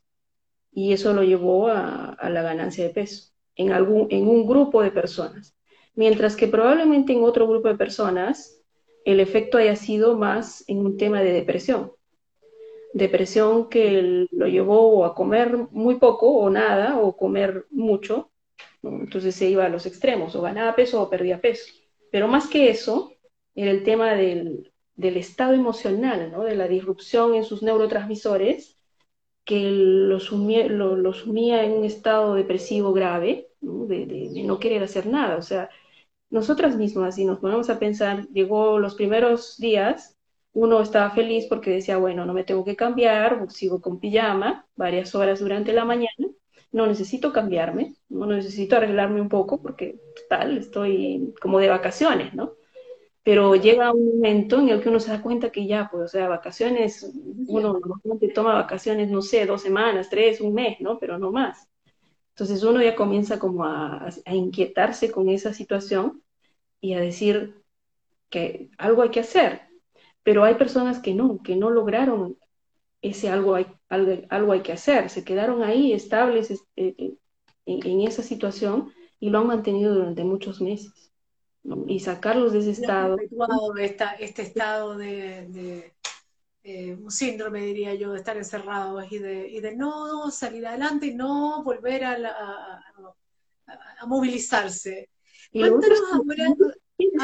Y 0.73 0.93
eso 0.93 1.15
lo 1.15 1.23
llevó 1.23 1.69
a, 1.69 2.17
la 2.29 2.43
ganancia 2.43 2.85
de 2.85 2.91
peso 2.91 3.33
en, 3.55 3.73
algún, 3.73 4.09
en 4.11 4.29
un 4.29 4.47
grupo 4.47 4.83
de 4.83 4.91
personas. 4.91 5.57
Mientras 5.95 6.37
que 6.37 6.49
probablemente 6.49 7.15
en 7.15 7.25
otro 7.25 7.49
grupo 7.49 7.69
de 7.69 7.77
personas 7.77 8.63
el 9.07 9.21
efecto 9.21 9.57
haya 9.57 9.77
sido 9.77 10.19
más 10.19 10.65
en 10.69 10.79
un 10.79 10.97
tema 10.99 11.23
de 11.23 11.33
depresión 11.33 11.93
depresión 12.97 13.69
que 13.69 14.27
lo 14.31 14.47
llevó 14.47 15.05
a 15.05 15.15
comer 15.15 15.55
muy 15.71 15.97
poco 15.97 16.31
o 16.31 16.49
nada, 16.49 16.99
o 16.99 17.17
comer 17.17 17.67
mucho, 17.71 18.31
entonces 18.83 19.35
se 19.35 19.51
iba 19.51 19.67
a 19.67 19.69
los 19.69 19.85
extremos, 19.85 20.35
o 20.35 20.41
ganaba 20.41 20.75
peso 20.75 21.03
o 21.03 21.11
perdía 21.11 21.41
peso. 21.41 21.67
Pero 22.11 22.27
más 22.27 22.49
que 22.49 22.71
eso, 22.71 23.13
era 23.55 23.71
el 23.71 23.83
tema 23.83 24.15
del, 24.15 24.73
estado 24.97 25.53
emocional, 25.53 26.31
¿no? 26.33 26.45
de 26.45 26.57
la 26.57 26.69
disrupción 26.69 27.35
en 27.35 27.45
sus 27.45 27.63
neurotransmisores, 27.63 28.79
que 29.45 29.61
lo 29.71 30.19
sumía, 30.19 30.67
lo, 30.67 31.13
sumía 31.13 31.65
en 31.65 31.73
un 31.73 31.85
estado 31.85 32.35
depresivo 32.35 32.93
grave, 32.95 33.49
De, 33.61 34.07
de, 34.07 34.43
no 34.45 34.59
querer 34.59 34.83
hacer 34.83 35.07
nada. 35.07 35.37
O 35.37 35.43
sea, 35.43 35.69
nosotras 36.31 36.77
mismas, 36.77 37.17
si 37.17 37.25
nos 37.27 37.41
ponemos 37.41 37.69
a 37.69 37.79
pensar, 37.79 38.27
llegó 38.29 38.79
los 38.79 38.95
primeros 38.95 39.59
días 39.59 40.16
uno 40.57 40.81
estaba 40.81 41.11
feliz 41.11 41.45
porque 41.51 41.71
decía, 41.71 41.99
bueno, 41.99 42.25
no 42.25 42.33
me 42.33 42.43
tengo 42.43 42.65
que 42.65 42.77
cambiar, 42.77 43.47
sigo 43.51 43.83
con 43.83 44.01
pijama 44.01 44.67
varias 44.75 45.15
horas 45.15 45.41
durante 45.41 45.75
la 45.75 45.85
mañana, 45.85 46.29
no 46.73 46.87
necesito 46.87 47.31
cambiarme, 47.31 47.95
no 48.09 48.25
necesito 48.25 48.77
arreglarme 48.77 49.21
un 49.21 49.29
poco 49.29 49.61
porque 49.61 50.01
tal, 50.31 50.57
estoy 50.57 51.35
como 51.43 51.59
de 51.59 51.69
vacaciones, 51.69 52.33
¿no? 52.33 52.55
Pero 53.23 53.55
llega 53.55 53.93
un 53.93 54.07
momento 54.17 54.59
en 54.59 54.71
el 54.71 54.81
que 54.81 54.89
uno 54.89 54.99
se 54.99 55.11
da 55.11 55.21
cuenta 55.21 55.51
que 55.51 55.67
ya, 55.67 55.91
pues, 55.93 56.05
o 56.05 56.09
sea, 56.09 56.27
vacaciones, 56.27 57.13
uno 57.49 57.75
normalmente 57.75 58.29
toma 58.29 58.55
vacaciones, 58.55 59.11
no 59.11 59.21
sé, 59.21 59.45
dos 59.45 59.61
semanas, 59.61 60.09
tres, 60.09 60.41
un 60.41 60.55
mes, 60.55 60.81
¿no? 60.81 60.99
Pero 60.99 61.19
no 61.19 61.33
más. 61.33 61.69
Entonces 62.31 62.63
uno 62.63 62.81
ya 62.83 62.97
comienza 62.97 63.39
como 63.39 63.65
a, 63.65 64.09
a 64.25 64.35
inquietarse 64.35 65.11
con 65.11 65.29
esa 65.29 65.53
situación 65.53 66.23
y 66.81 66.95
a 66.95 67.01
decir 67.01 67.63
que 68.31 68.71
algo 68.79 69.03
hay 69.03 69.11
que 69.11 69.21
hacer, 69.21 69.67
pero 70.27 70.43
hay 70.43 70.57
personas 70.57 70.99
que 70.99 71.15
no, 71.15 71.41
que 71.41 71.55
no 71.55 71.71
lograron 71.71 72.37
ese 73.01 73.31
algo 73.31 73.55
hay, 73.55 73.69
algo, 73.89 74.53
hay 74.53 74.61
que 74.61 74.73
hacer, 74.73 75.09
se 75.09 75.23
quedaron 75.23 75.63
ahí 75.63 75.93
estables 75.93 76.51
eh, 76.51 76.95
eh, 76.99 77.17
en, 77.65 78.01
esa 78.01 78.25
situación 78.25 78.93
y 79.21 79.31
lo 79.31 79.39
han 79.39 79.47
mantenido 79.47 79.95
durante 79.95 80.25
muchos 80.25 80.61
meses. 80.61 81.13
Y 81.87 82.01
sacarlos 82.01 82.53
de 82.53 82.59
ese 82.59 82.73
estado. 82.73 83.17
este 84.19 84.43
estado 84.43 84.97
de, 84.97 85.93
eh, 86.65 86.95
un 86.95 87.13
síndrome, 87.13 87.61
diría 87.61 87.95
yo, 87.95 88.11
de 88.11 88.19
estar 88.19 88.37
encerrados 88.37 89.05
y 89.13 89.19
de, 89.19 89.49
y 89.49 89.61
de 89.61 89.77
no 89.77 90.33
salir 90.33 90.67
adelante 90.67 91.07
y 91.07 91.15
no 91.15 91.63
volver 91.63 92.05
a, 92.05 92.83
a, 93.69 94.07
movilizarse. 94.07 95.09
Y 95.53 95.61
Cuéntanos 95.61 96.01
ahora. 96.13 96.57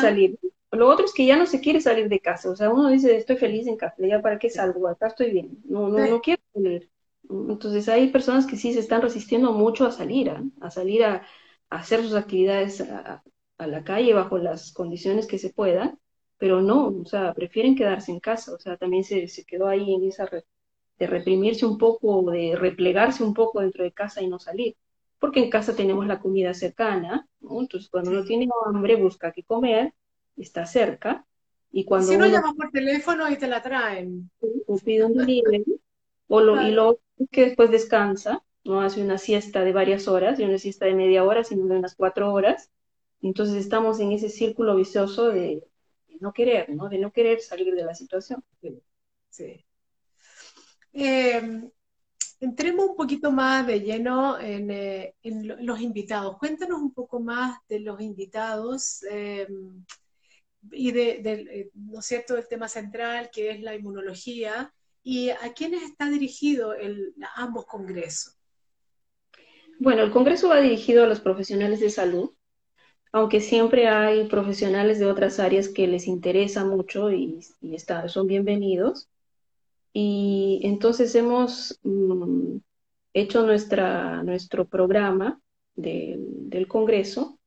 salir. 0.01 0.39
Lo 0.73 0.89
otro 0.89 1.05
es 1.05 1.13
que 1.13 1.27
ya 1.27 1.37
no 1.37 1.45
se 1.45 1.61
quiere 1.61 1.81
salir 1.81 2.09
de 2.09 2.21
casa. 2.21 2.51
O 2.51 2.57
sea, 2.57 2.71
uno 2.71 2.89
dice, 2.89 3.15
estoy 3.17 3.37
feliz 3.37 3.67
en 3.67 3.77
casa, 3.77 3.95
ya 3.99 4.23
para 4.23 4.39
qué 4.39 4.49
salgo, 4.49 4.89
acá 4.89 5.09
estoy 5.09 5.31
bien. 5.31 5.59
No, 5.65 5.89
no, 5.89 6.07
no 6.07 6.21
quiero 6.23 6.43
salir. 6.55 6.91
Entonces 7.29 7.89
hay 7.89 8.09
personas 8.09 8.47
que 8.47 8.57
sí 8.57 8.73
se 8.73 8.81
están 8.81 9.03
resistiendo 9.03 9.53
mucho 9.53 9.87
a 9.87 9.93
salir, 9.93 10.31
¿ah? 10.31 10.43
a, 10.61 10.71
salir 10.71 11.05
a, 11.05 11.27
hacer 11.69 12.03
sus 12.03 12.15
actividades 12.15 12.81
a, 12.81 13.23
la 13.59 13.85
calle 13.85 14.13
bajo 14.13 14.39
las 14.39 14.73
condiciones 14.73 15.29
que 15.29 15.39
se 15.39 15.51
puedan, 15.51 15.99
pero 16.37 16.61
no, 16.63 16.89
o 16.89 17.05
sea, 17.05 17.33
prefieren 17.33 17.77
quedarse 17.77 18.11
en 18.11 18.19
casa. 18.19 18.53
O 18.55 18.59
sea, 18.59 18.77
también 18.77 19.05
se, 19.05 19.29
se 19.29 19.45
quedó 19.45 19.69
ahí 19.69 19.95
en 19.95 20.05
esa 20.09 20.29
de 20.99 21.07
reprimirse 21.07 21.67
un 21.67 21.79
poco, 21.79 22.31
de 22.31 22.57
replegarse 22.57 23.23
un 23.23 23.35
poco 23.35 23.61
dentro 23.61 23.85
de 23.85 23.93
casa 23.93 24.23
y 24.23 24.27
no 24.27 24.39
salir. 24.39 24.77
Porque 25.19 25.41
en 25.41 25.51
casa 25.51 25.77
tenemos 25.77 26.07
la 26.07 26.19
comida 26.19 26.55
cercana, 26.55 27.29
entonces 27.43 27.89
cuando 27.91 28.11
uno 28.11 28.25
tiene 28.25 28.49
hambre 28.67 28.97
busca 28.97 29.33
qué 29.33 29.45
comer 29.45 29.93
está 30.37 30.67
cerca. 30.67 31.27
Y 31.71 31.85
cuando 31.85 32.09
si 32.09 32.17
no 32.17 32.27
llamas 32.27 32.55
por 32.55 32.71
teléfono 32.71 33.31
y 33.31 33.37
te 33.39 33.47
la 33.47 33.63
traen. 33.63 34.31
O 34.67 34.77
pide 34.77 35.05
un 35.05 35.15
delivery, 35.15 35.65
o 36.29 36.41
lo, 36.41 36.61
y 36.63 36.71
lo 36.71 37.01
que 37.31 37.47
después 37.47 37.71
descansa, 37.71 38.45
no 38.65 38.81
hace 38.81 39.03
una 39.03 39.19
siesta 39.19 39.65
de 39.65 39.73
varias 39.73 40.07
horas, 40.07 40.39
y 40.39 40.45
una 40.45 40.59
siesta 40.59 40.87
de 40.87 40.95
media 40.95 41.25
hora, 41.25 41.45
sino 41.45 41.67
de 41.67 41.79
unas 41.79 41.95
cuatro 41.95 42.33
horas. 42.33 42.71
Entonces 43.23 43.57
estamos 43.57 44.01
en 44.01 44.13
ese 44.13 44.29
círculo 44.29 44.77
vicioso 44.77 45.31
de, 45.31 45.65
no 46.23 46.33
querer, 46.33 46.71
¿no? 46.71 46.89
De 46.89 46.99
no 46.99 47.13
querer 47.13 47.41
salir 47.41 47.75
de 47.75 47.85
la 47.85 47.95
situación. 47.95 48.43
Sí. 49.29 49.65
Em, 50.93 51.71
entremos 52.41 52.91
un 52.91 52.97
poquito 52.97 53.33
más 53.33 53.67
de 53.67 53.81
lleno 53.81 54.39
en, 54.39 54.71
eh, 54.71 55.15
en, 55.23 55.67
los 55.67 55.81
invitados. 55.81 56.39
Cuéntanos 56.39 56.81
un 56.81 56.93
poco 56.93 57.21
más 57.21 57.59
de 57.69 57.81
los 57.81 58.01
invitados. 58.01 59.03
Eh, 59.11 59.49
y 60.71 60.93
de, 60.93 61.21
eh, 61.25 61.71
¿no 61.75 62.01
es 62.01 62.07
cierto?, 62.07 62.35
del 62.35 62.49
tema 62.49 62.69
central, 62.69 63.31
que 63.33 63.51
es 63.51 63.61
la 63.61 63.75
inmunología, 63.75 64.73
y 65.03 65.31
a 65.31 65.53
quiénes 65.55 65.83
está 65.83 66.09
dirigido 66.09 66.75
el, 66.75 67.15
ambos 67.35 67.67
congresos. 67.67 68.37
Bueno, 69.81 70.03
el 70.03 70.13
Congreso 70.13 70.49
va 70.49 70.61
dirigido 70.61 71.03
a 71.03 71.09
los 71.09 71.21
profesionales 71.21 71.81
de 71.81 71.91
salud, 71.91 72.31
aunque 73.11 73.41
siempre 73.41 73.89
hay 73.89 74.29
profesionales 74.29 74.99
de 75.01 75.07
otras 75.07 75.41
áreas 75.41 75.69
que 75.69 75.89
les 75.89 76.07
interesa 76.07 76.65
mucho 76.65 77.11
y, 77.11 77.41
son 78.07 78.27
bienvenidos. 78.27 79.09
Y 79.93 80.61
entonces 80.63 81.15
hemos 81.15 81.81
mm, 81.83 82.59
hecho 83.13 83.45
nuestra, 83.45 84.23
nuestro 84.23 84.67
programa 84.67 85.41
del 85.75 86.67
Congreso 86.69 87.39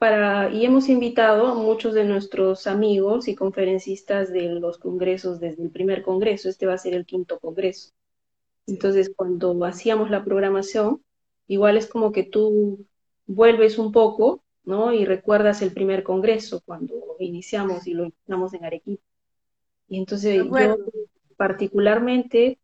para, 0.00 0.50
y 0.50 0.64
hemos 0.64 0.88
invitado 0.88 1.48
a 1.48 1.54
muchos 1.54 1.92
de 1.92 2.04
nuestros 2.04 2.66
amigos 2.66 3.28
y 3.28 3.34
conferencistas 3.34 4.32
de 4.32 4.48
los 4.48 4.78
congresos 4.78 5.40
desde 5.40 5.62
el 5.62 5.70
primer 5.70 6.02
congreso. 6.02 6.48
Este 6.48 6.64
va 6.64 6.72
a 6.72 6.78
ser 6.78 6.94
el 6.94 7.04
quinto 7.04 7.38
congreso. 7.38 7.92
Entonces, 8.66 9.12
cuando 9.14 9.62
hacíamos 9.62 10.08
la 10.08 10.24
programación, 10.24 11.04
igual 11.48 11.76
es 11.76 11.86
como 11.86 12.12
que 12.12 12.22
tú 12.22 12.86
vuelves 13.26 13.76
un 13.76 13.92
poco, 13.92 14.42
¿no? 14.64 14.94
Y 14.94 15.04
recuerdas 15.04 15.60
el 15.60 15.74
primer 15.74 16.02
congreso 16.02 16.62
cuando 16.64 16.94
iniciamos 17.18 17.86
y 17.86 17.92
lo 17.92 18.04
iniciamos 18.04 18.54
en 18.54 18.64
Arequipa. 18.64 19.04
Y 19.86 19.98
entonces 19.98 20.42
yo 20.42 20.78
particularmente, 21.36 22.58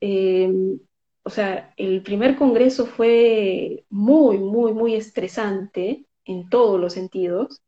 em, 0.00 0.80
o 1.22 1.30
sea, 1.30 1.72
el 1.76 2.02
primer 2.02 2.34
congreso 2.34 2.86
fue 2.86 3.84
muy, 3.88 4.38
muy, 4.38 4.72
muy 4.72 4.96
estresante 4.96 6.06
en 6.24 6.48
todos 6.48 6.80
los 6.80 6.92
sentidos, 6.92 7.62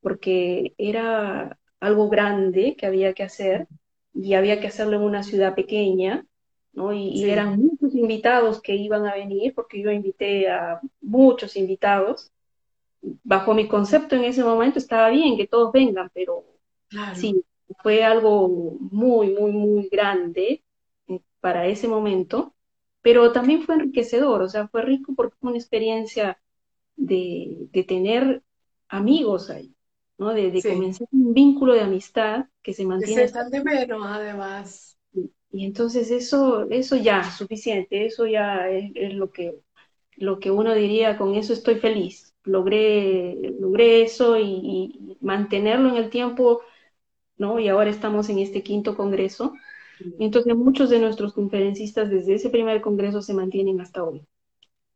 porque 0.00 0.74
era 0.78 1.58
algo 1.80 2.08
grande 2.08 2.76
que 2.76 2.86
había 2.86 3.12
que 3.14 3.22
hacer 3.22 3.68
y 4.14 4.34
había 4.34 4.60
que 4.60 4.68
hacerlo 4.68 4.96
en 4.96 5.02
una 5.02 5.22
ciudad 5.22 5.54
pequeña 5.54 6.26
y, 6.94 7.24
eran 7.30 7.58
muchos 7.58 7.94
invitados 7.94 8.60
que 8.60 8.74
iban 8.74 9.06
a 9.06 9.14
venir, 9.14 9.54
porque 9.54 9.80
yo 9.80 9.90
invité 9.90 10.50
a 10.50 10.80
muchos 11.00 11.56
invitados. 11.56 12.30
Bajo 13.00 13.54
mi 13.54 13.66
concepto 13.66 14.14
en 14.14 14.24
ese 14.24 14.44
momento 14.44 14.78
estaba 14.78 15.08
bien 15.08 15.36
que 15.36 15.46
todos 15.46 15.72
vengan, 15.72 16.10
pero 16.12 16.44
sí, 17.14 17.42
fue 17.82 18.04
algo 18.04 18.48
muy, 18.48 19.30
muy, 19.30 19.52
muy 19.52 19.88
grande 19.88 20.62
eh, 21.08 21.20
para 21.40 21.66
ese 21.66 21.88
momento, 21.88 22.54
pero 23.00 23.32
también 23.32 23.62
fue 23.62 23.76
enriquecedor, 23.76 24.42
o 24.42 24.48
sea, 24.48 24.68
fue 24.68 24.82
rico 24.82 25.14
porque 25.16 25.36
fue 25.40 25.50
una 25.50 25.58
experiencia 25.58 26.38
de, 26.96 27.68
tener 27.86 28.42
amigos 28.88 29.50
ahí, 29.50 29.74
¿no? 30.18 30.32
De, 30.32 30.62
comenzar 30.62 31.06
un 31.12 31.34
vínculo 31.34 31.74
de 31.74 31.82
amistad 31.82 32.46
que 32.62 32.72
se 32.72 32.84
mantiene. 32.84 33.30
Que 33.30 33.50
de 33.50 33.64
menos, 33.64 34.02
además. 34.04 34.98
Y 35.52 35.64
entonces 35.64 36.10
eso, 36.10 36.68
eso 36.70 36.96
ya, 36.96 37.30
suficiente, 37.30 38.04
eso 38.04 38.26
ya 38.26 38.68
es, 38.68 39.14
lo, 39.14 39.30
que, 39.30 39.54
lo 40.16 40.38
que 40.38 40.50
uno 40.50 40.74
diría, 40.74 41.16
con 41.16 41.34
eso 41.34 41.52
estoy 41.52 41.76
feliz. 41.76 42.34
Logré, 42.44 43.36
logré 43.58 44.02
eso 44.02 44.38
y, 44.38 45.16
mantenerlo 45.20 45.88
en 45.88 45.96
el 45.96 46.10
tiempo, 46.10 46.60
¿no? 47.38 47.58
Y 47.58 47.68
ahora 47.68 47.90
estamos 47.90 48.28
en 48.28 48.38
este 48.38 48.62
quinto 48.62 48.96
congreso. 48.96 49.54
Entonces 50.18 50.54
muchos 50.54 50.90
de 50.90 50.98
nuestros 50.98 51.32
conferencistas 51.32 52.10
desde 52.10 52.34
ese 52.34 52.50
primer 52.50 52.82
congreso 52.82 53.22
se 53.22 53.32
mantienen 53.32 53.80
hasta 53.80 54.04
hoy. 54.04 54.26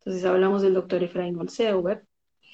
Entonces 0.01 0.25
hablamos 0.25 0.61
del 0.61 0.73
doctor 0.73 1.03
Efraín 1.03 1.37
Olseuber, 1.37 2.05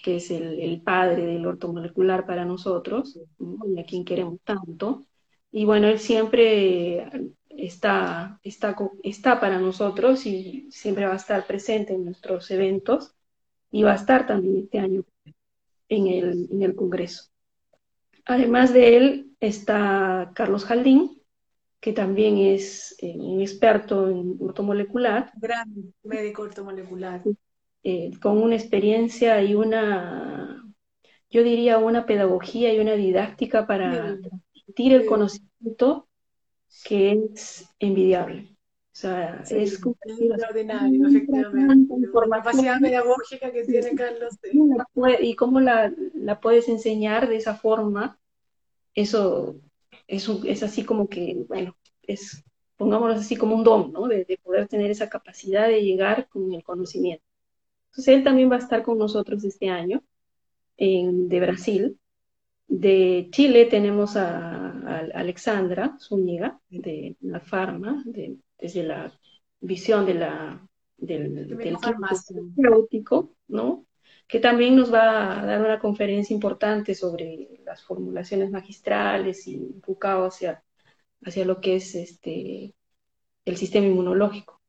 que 0.04 0.18
es 0.18 0.32
el, 0.32 0.82
padre 0.84 1.26
del 1.26 1.46
ortomolecular 1.46 2.26
para 2.26 2.46
nosotros, 2.46 3.20
y 3.40 3.80
a 3.80 3.86
quien 3.86 4.06
queremos 4.06 4.40
tanto. 4.44 5.06
Y 5.52 5.66
bueno, 5.66 5.88
él 5.88 6.00
siempre 6.00 7.10
está, 7.50 8.40
está, 8.44 8.76
está 9.04 9.40
para 9.40 9.60
nosotros 9.60 10.26
y 10.26 10.68
siempre 10.72 11.06
va 11.06 11.14
a 11.14 11.18
estar 11.18 11.48
presente 11.48 11.94
en 11.94 12.06
nuestros 12.06 12.52
eventos 12.52 13.16
y 13.72 13.84
va 13.84 13.94
a 13.94 13.96
estar 13.96 14.28
también 14.28 14.64
este 14.64 14.80
año 14.80 15.04
en 15.90 16.08
el, 16.08 16.48
en 16.52 16.62
el 16.62 16.76
Congreso. 16.76 17.30
Además 18.26 18.74
de 18.74 18.98
él 18.98 19.32
está 19.40 20.32
Carlos 20.36 20.66
Jaldín, 20.66 21.17
que 21.80 21.94
también 21.94 22.38
es 22.38 22.96
eh, 23.00 23.16
un 23.18 23.42
experto 23.42 24.10
en 24.10 24.38
ortomolecular. 24.40 25.32
Gran 25.36 25.94
médico 26.04 26.44
ortomolecular. 26.44 27.22
Eh, 27.84 28.12
con 28.22 28.42
una 28.42 28.56
experiencia 28.56 29.42
y 29.44 29.56
una, 29.56 30.64
yo 31.30 31.44
diría, 31.44 31.78
una 31.78 32.06
pedagogía 32.06 32.74
y 32.74 32.80
una 32.80 32.94
didáctica 32.94 33.68
para 33.68 34.18
transmitir 34.20 34.94
el 34.94 35.06
conocimiento 35.06 36.08
que 36.84 37.12
es 37.12 37.70
envidiable. 37.80 38.50
O 38.52 39.00
sea, 39.00 39.44
es 39.48 39.74
extraordinario, 39.74 41.08
efectivamente. 41.08 41.94
La 42.28 42.38
capacidad 42.38 42.80
pedagógica 42.80 43.52
que 43.52 43.64
tiene 43.64 43.94
Carlos. 43.94 44.36
Y 45.22 45.36
cómo 45.36 45.60
la, 45.60 45.94
la, 46.16 46.40
puedes 46.40 46.68
enseñar 46.68 47.30
de 47.30 47.38
esa 47.38 47.56
forma, 47.56 48.20
eso 48.96 49.62
es, 50.08 50.30
es 50.46 50.64
así 50.64 50.84
como 50.84 51.08
que, 51.08 51.46
bueno, 51.48 51.76
es, 52.04 52.44
pongámoslo 52.78 53.16
así 53.16 53.36
como 53.36 53.56
un 53.56 53.64
don, 53.64 53.92
¿no? 53.92 54.08
De, 54.08 54.26
de, 54.26 54.38
poder 54.38 54.68
tener 54.68 54.92
esa 54.92 55.10
capacidad 55.10 55.68
de 55.68 55.84
llegar 55.84 56.28
con 56.30 56.54
el 56.54 56.64
conocimiento. 56.64 57.26
Entonces, 57.92 58.16
él 58.16 58.24
también 58.24 58.52
va 58.52 58.56
a 58.56 58.60
estar 58.60 58.84
con 58.84 58.98
nosotros 58.98 59.44
este 59.44 59.70
año, 59.70 60.04
en, 60.78 61.28
de 61.28 61.40
Brasil, 61.40 62.00
de 62.68 63.30
Chile 63.32 63.66
tenemos 63.66 64.16
a, 64.18 64.72
Alexandra 65.14 65.98
Zúñiga, 66.00 66.60
de 66.70 67.18
la 67.22 67.40
Farma, 67.40 68.04
desde 68.06 68.84
la 68.84 69.12
visión 69.60 70.06
de 70.06 70.14
la, 70.14 70.68
del, 70.98 71.48
del 71.48 71.78
terapéutico, 71.78 73.34
¿no? 73.48 73.86
Que 74.28 74.40
también 74.40 74.76
nos 74.76 74.94
va 74.94 75.42
a 75.42 75.46
dar 75.46 75.62
una 75.62 75.80
conferencia 75.80 76.34
importante 76.34 76.96
sobre 76.96 77.62
las 77.66 77.84
formulaciones 77.84 78.52
magistrales 78.52 79.48
y 79.48 79.56
enfocado 79.56 80.26
hacia, 80.26 80.64
hacia 81.24 81.46
lo 81.46 81.62
que 81.62 81.78
es 81.78 81.96
este, 81.96 82.76
el 83.46 83.58
sistema 83.58 83.88
inmunológico. 83.88 84.62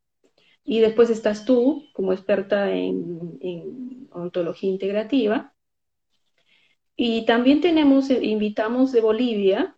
Y 0.64 0.80
después 0.80 1.10
estás 1.10 1.44
tú 1.44 1.84
como 1.92 2.12
experta 2.12 2.70
en, 2.72 3.38
en 3.40 4.08
ontología 4.12 4.70
integrativa, 4.70 5.54
y 7.00 7.24
también 7.26 7.60
tenemos, 7.60 8.10
eh, 8.10 8.24
invitamos 8.24 8.90
de 8.90 9.00
Bolivia 9.00 9.76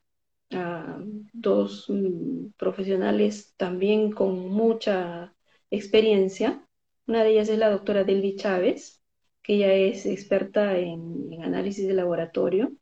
a 0.53 0.99
dos 1.35 1.85
mm, 1.90 2.53
profesionales 2.57 3.55
también 3.59 4.11
con 4.11 4.49
mucha 4.49 5.35
experiencia. 5.71 6.66
Una 7.07 7.23
de 7.23 7.33
ellas 7.33 7.51
es 7.51 7.59
la 7.59 7.69
doctora 7.69 8.05
Delvi 8.05 8.37
Chávez, 8.37 8.99
que 9.42 9.55
ella 9.55 9.72
es 9.72 10.07
experta 10.07 10.79
en, 10.79 11.42
análisis 11.42 11.87
de 11.87 11.94
laboratorio 11.94 12.72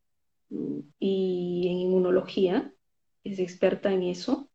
mm, 0.50 0.80
y 0.98 1.68
en 1.70 1.76
inmunología, 1.78 2.72
es 3.24 3.38
experta 3.38 3.92
en 3.92 4.02
eso. 4.02 4.50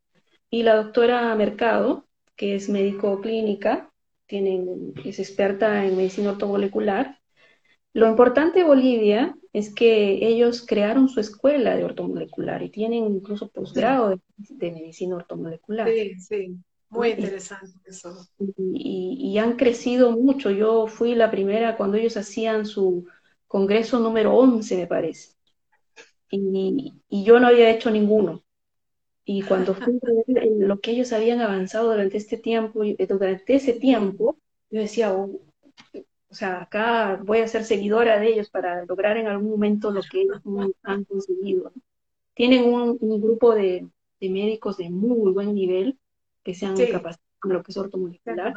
Y 0.50 0.64
la 0.64 0.76
doctora 0.76 1.34
Mercado, 1.36 2.08
que 2.36 2.56
es 2.56 2.70
médico 2.70 3.22
clínica, 3.22 3.92
es 4.28 5.20
experta 5.20 5.86
en 5.86 5.96
medicina 5.96 6.32
ortomolecular. 6.32 7.20
Lo 7.94 8.10
importante 8.10 8.60
de 8.60 8.66
Bolivia 8.66 9.36
es 9.52 9.74
que 9.74 10.26
ellos 10.28 10.66
crearon 10.66 11.10
su 11.10 11.20
escuela 11.20 11.76
de 11.76 11.84
ortomolecular 11.84 12.64
y 12.64 12.70
tienen 12.70 13.06
incluso 13.06 13.50
posgrado 13.50 14.20
de, 14.38 14.72
medicina 14.72 15.16
ortomolecular. 15.16 15.88
Sí, 15.90 16.20
sí, 16.20 16.58
muy 16.94 17.10
interesante 17.10 17.74
eso. 17.86 18.28
Y, 18.58 19.38
han 19.38 19.56
crecido 19.56 20.12
mucho. 20.12 20.52
Yo 20.52 20.88
fui 20.88 21.16
la 21.16 21.32
primera 21.32 21.76
cuando 21.76 21.98
ellos 21.98 22.18
hacían 22.18 22.66
su 22.66 23.06
congreso 23.48 24.00
número 24.00 24.36
11, 24.36 24.78
me 24.78 24.88
parece. 24.88 25.36
Y, 26.30 26.94
yo 27.10 27.40
no 27.40 27.48
había 27.48 27.70
hecho 27.70 27.92
ninguno. 27.92 28.44
Y 29.26 29.42
cuando 29.42 29.74
fui 29.74 30.00
a 30.02 30.24
ver 30.28 30.48
lo 30.58 30.80
que 30.80 30.92
ellos 30.92 31.14
habían 31.14 31.42
avanzado 31.42 31.92
durante 31.92 32.18
este 32.18 32.38
tiempo, 32.38 32.82
durante 32.84 33.56
ese 33.56 33.74
tiempo, 33.74 34.38
yo 34.70 34.82
decía, 34.82 35.14
oh, 35.14 35.40
o 36.34 36.36
sea, 36.36 36.64
acá 36.64 37.22
voy 37.24 37.42
a 37.42 37.48
ser 37.48 37.64
seguidora 37.64 38.20
de 38.20 38.28
ellos 38.28 38.50
para 38.50 38.84
lograr 38.86 39.18
en 39.18 39.28
algún 39.28 39.52
momento 39.52 39.92
lo 39.92 40.02
que 40.02 40.22
ellos 40.22 40.42
han 40.82 41.04
conseguido. 41.04 41.72
Tienen 42.34 42.66
un, 42.66 42.98
grupo 43.22 43.54
de, 43.54 43.88
médicos 44.20 44.78
de 44.78 44.90
muy 44.90 45.32
buen 45.32 45.54
nivel 45.54 46.00
que 46.44 46.54
se 46.54 46.66
han 46.66 46.76
capacitado 46.76 47.34
en 47.44 47.54
lo 47.54 47.64
que 47.64 47.72
es 47.72 47.78
ortomolecular. 47.78 48.54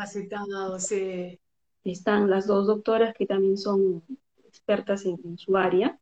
sí. 0.78 1.38
Están 1.84 2.28
las 2.28 2.48
dos 2.48 2.66
doctoras 2.66 3.14
que 3.14 3.26
también 3.26 3.56
son 3.56 4.02
expertas 4.44 5.04
en, 5.06 5.38
su 5.38 5.56
área. 5.56 6.00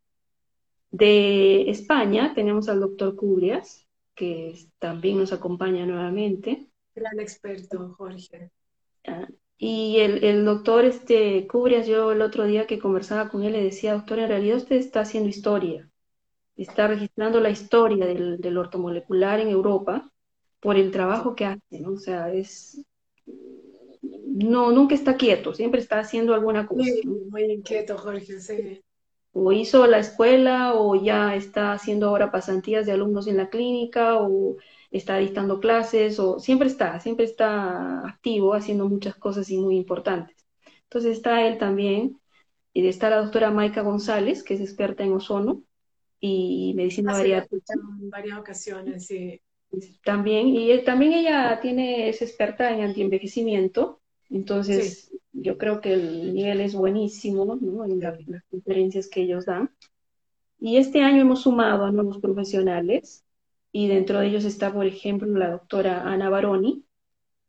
De 0.91 1.69
España 1.69 2.33
tenemos 2.35 2.69
al 2.71 2.81
doctor 2.81 3.17
Cubrias, 3.17 3.87
que 4.15 4.57
también 4.79 5.19
nos 5.19 5.33
acompaña 5.33 5.85
nuevamente. 5.85 6.71
Gran 6.95 7.21
experto, 7.21 7.95
Jorge. 7.99 8.51
Ah, 9.07 9.29
y 9.59 9.99
el, 9.99 10.45
doctor 10.47 10.87
este, 10.87 11.47
Cubrias, 11.47 11.87
yo 11.87 12.13
el 12.13 12.23
otro 12.23 12.45
día 12.45 12.67
que 12.67 12.79
conversaba 12.79 13.29
con 13.29 13.43
él 13.43 13.53
le 13.53 13.63
decía, 13.63 13.93
doctor, 13.93 14.21
en 14.21 14.29
realidad 14.29 14.57
usted 14.57 14.77
está 14.77 15.01
haciendo 15.01 15.29
historia, 15.29 15.91
está 16.57 16.87
registrando 16.87 17.41
la 17.41 17.51
historia 17.51 18.07
del, 18.07 18.41
del 18.41 18.57
ortomolecular 18.57 19.41
en 19.41 19.49
Europa 19.49 20.11
por 20.65 20.79
el 20.79 20.91
trabajo 20.91 21.37
que 21.37 21.45
hace, 21.45 21.79
¿no? 21.79 21.93
O 21.93 21.99
sea, 21.99 22.33
es, 22.33 22.83
no, 24.03 24.73
nunca 24.73 24.95
está 24.95 25.19
quieto, 25.19 25.53
siempre 25.53 25.79
está 25.79 25.99
haciendo 25.99 26.33
alguna 26.33 26.67
cosa. 26.67 26.91
muy 27.05 27.45
inquieto, 27.53 27.99
Jorge, 27.99 28.41
sí. 28.41 28.81
O 29.33 29.53
hizo 29.53 29.87
la 29.87 29.99
escuela, 29.99 30.73
o 30.73 30.95
ya 30.95 31.35
está 31.35 31.73
haciendo 31.73 32.09
ahora 32.09 32.33
pasantías 32.33 32.87
de 32.87 32.93
alumnos 32.93 33.27
en 33.27 33.37
la 33.37 33.51
clínica, 33.51 34.17
o 34.23 34.57
está 34.91 35.19
dictando 35.19 35.61
clases, 35.61 36.19
o 36.19 36.39
siempre 36.39 36.69
está, 36.69 36.99
siempre 36.99 37.27
está 37.27 38.09
activo 38.09 38.55
haciendo 38.55 38.89
muchas 38.89 39.17
cosas 39.17 39.51
y 39.51 39.59
muy 39.59 39.77
importantes. 39.77 40.35
Entonces 40.85 41.13
está 41.13 41.47
él 41.47 41.59
también, 41.59 42.19
y 42.73 42.87
está 42.87 43.11
la 43.11 43.19
doctora 43.19 43.51
Maika 43.51 43.83
González, 43.83 44.43
que 44.43 44.55
es 44.55 44.63
experta 44.63 45.05
en 45.05 45.13
ozono 45.13 45.63
y 46.21 46.73
medicina 46.75 47.13
bariátrica. 47.13 47.75
En 48.01 48.09
varias 48.09 48.39
ocasiones, 48.39 49.07
sí. 49.07 49.43
También, 50.05 50.49
y 50.49 50.83
también 50.85 51.13
ella 51.13 51.61
tiene, 51.61 52.09
es 52.09 52.23
experta 52.23 52.71
en 52.71 52.83
antienvejecimiento, 52.83 54.01
entonces 54.31 55.13
yo 55.33 55.59
creo 55.59 55.81
que 55.81 55.95
el 55.95 56.35
nivel 56.35 56.61
es 56.61 56.75
buenísimo, 56.75 57.59
¿no? 57.61 57.85
En 57.85 58.01
las 58.01 58.45
conferencias 58.51 59.09
que 59.09 59.23
ellos 59.23 59.47
dan. 59.47 59.71
Y 60.59 60.79
este 60.79 61.03
año 61.03 61.23
hemos 61.23 61.43
sumado 61.43 61.85
a 61.85 61.93
nuevos 61.93 62.19
profesionales, 62.19 63.25
y 63.73 63.89
dentro 63.89 64.21
de 64.21 64.29
ellos 64.29 64.45
está, 64.45 64.73
por 64.73 64.87
ejemplo, 64.87 65.27
la 65.37 65.51
doctora 65.51 66.03
Ana 66.05 66.31
Baroni. 66.31 66.87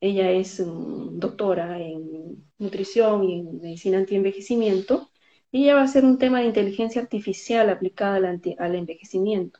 Ella 0.01 0.31
es 0.31 0.59
mm, 0.59 1.19
doctora 1.19 1.79
en 1.81 2.51
nutrición 2.57 3.23
y 3.25 3.39
en 3.39 3.61
medicina 3.61 3.99
antienvejecimiento. 3.99 5.11
Y 5.51 5.65
ella 5.65 5.75
va 5.75 5.81
a 5.81 5.83
hacer 5.85 6.03
un 6.05 6.17
tema 6.17 6.39
de 6.39 6.47
inteligencia 6.47 7.01
artificial 7.01 7.69
aplicada 7.69 8.17
al, 8.17 8.41
al 8.57 8.75
envejecimiento. 8.75 9.59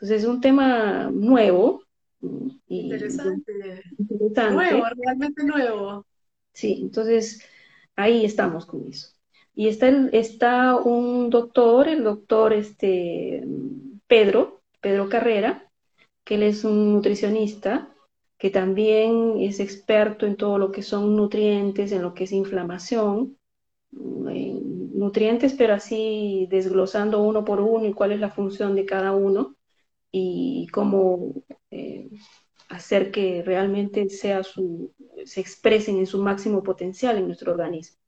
Entonces 0.00 0.22
es 0.22 0.28
un 0.28 0.40
tema 0.40 1.10
nuevo. 1.12 1.82
Mm, 2.22 2.48
interesante. 2.68 3.52
interesante. 3.98 4.54
Nuevo, 4.54 4.86
realmente 4.96 5.44
nuevo. 5.44 6.06
Sí, 6.54 6.78
entonces 6.80 7.44
ahí 7.96 8.24
estamos 8.24 8.64
con 8.64 8.88
eso. 8.88 9.08
Y 9.54 9.68
está, 9.68 9.88
está 10.12 10.76
un 10.76 11.28
doctor, 11.28 11.86
el 11.86 12.02
doctor 12.02 12.54
este, 12.54 13.44
Pedro, 14.06 14.62
Pedro 14.80 15.10
Carrera, 15.10 15.70
que 16.24 16.36
él 16.36 16.44
es 16.44 16.64
un 16.64 16.94
nutricionista 16.94 17.94
que 18.38 18.48
también 18.48 19.34
es 19.40 19.60
experto 19.60 20.24
en 20.24 20.36
todo 20.36 20.56
lo 20.56 20.72
que 20.72 20.82
son 20.82 21.14
nutrientes, 21.14 21.92
en 21.92 22.00
lo 22.00 22.14
que 22.14 22.24
es 22.24 22.32
inflamación, 22.32 23.36
nutrientes, 23.90 25.52
pero 25.52 25.74
así 25.74 26.46
desglosando 26.50 27.22
uno 27.22 27.44
por 27.44 27.60
uno 27.60 27.86
y 27.86 27.92
cuál 27.92 28.12
es 28.12 28.20
la 28.20 28.30
función 28.30 28.74
de 28.74 28.86
cada 28.86 29.12
uno 29.12 29.56
y 30.12 30.66
cómo 30.72 31.34
eh, 31.70 32.08
hacer 32.68 33.10
que 33.10 33.42
realmente 33.42 34.08
sea 34.08 34.42
su, 34.42 34.92
se 35.24 35.40
expresen 35.40 35.98
en 35.98 36.06
su 36.06 36.22
máximo 36.22 36.62
potencial 36.62 37.18
en 37.18 37.26
nuestro 37.26 37.52
organismo. 37.52 37.98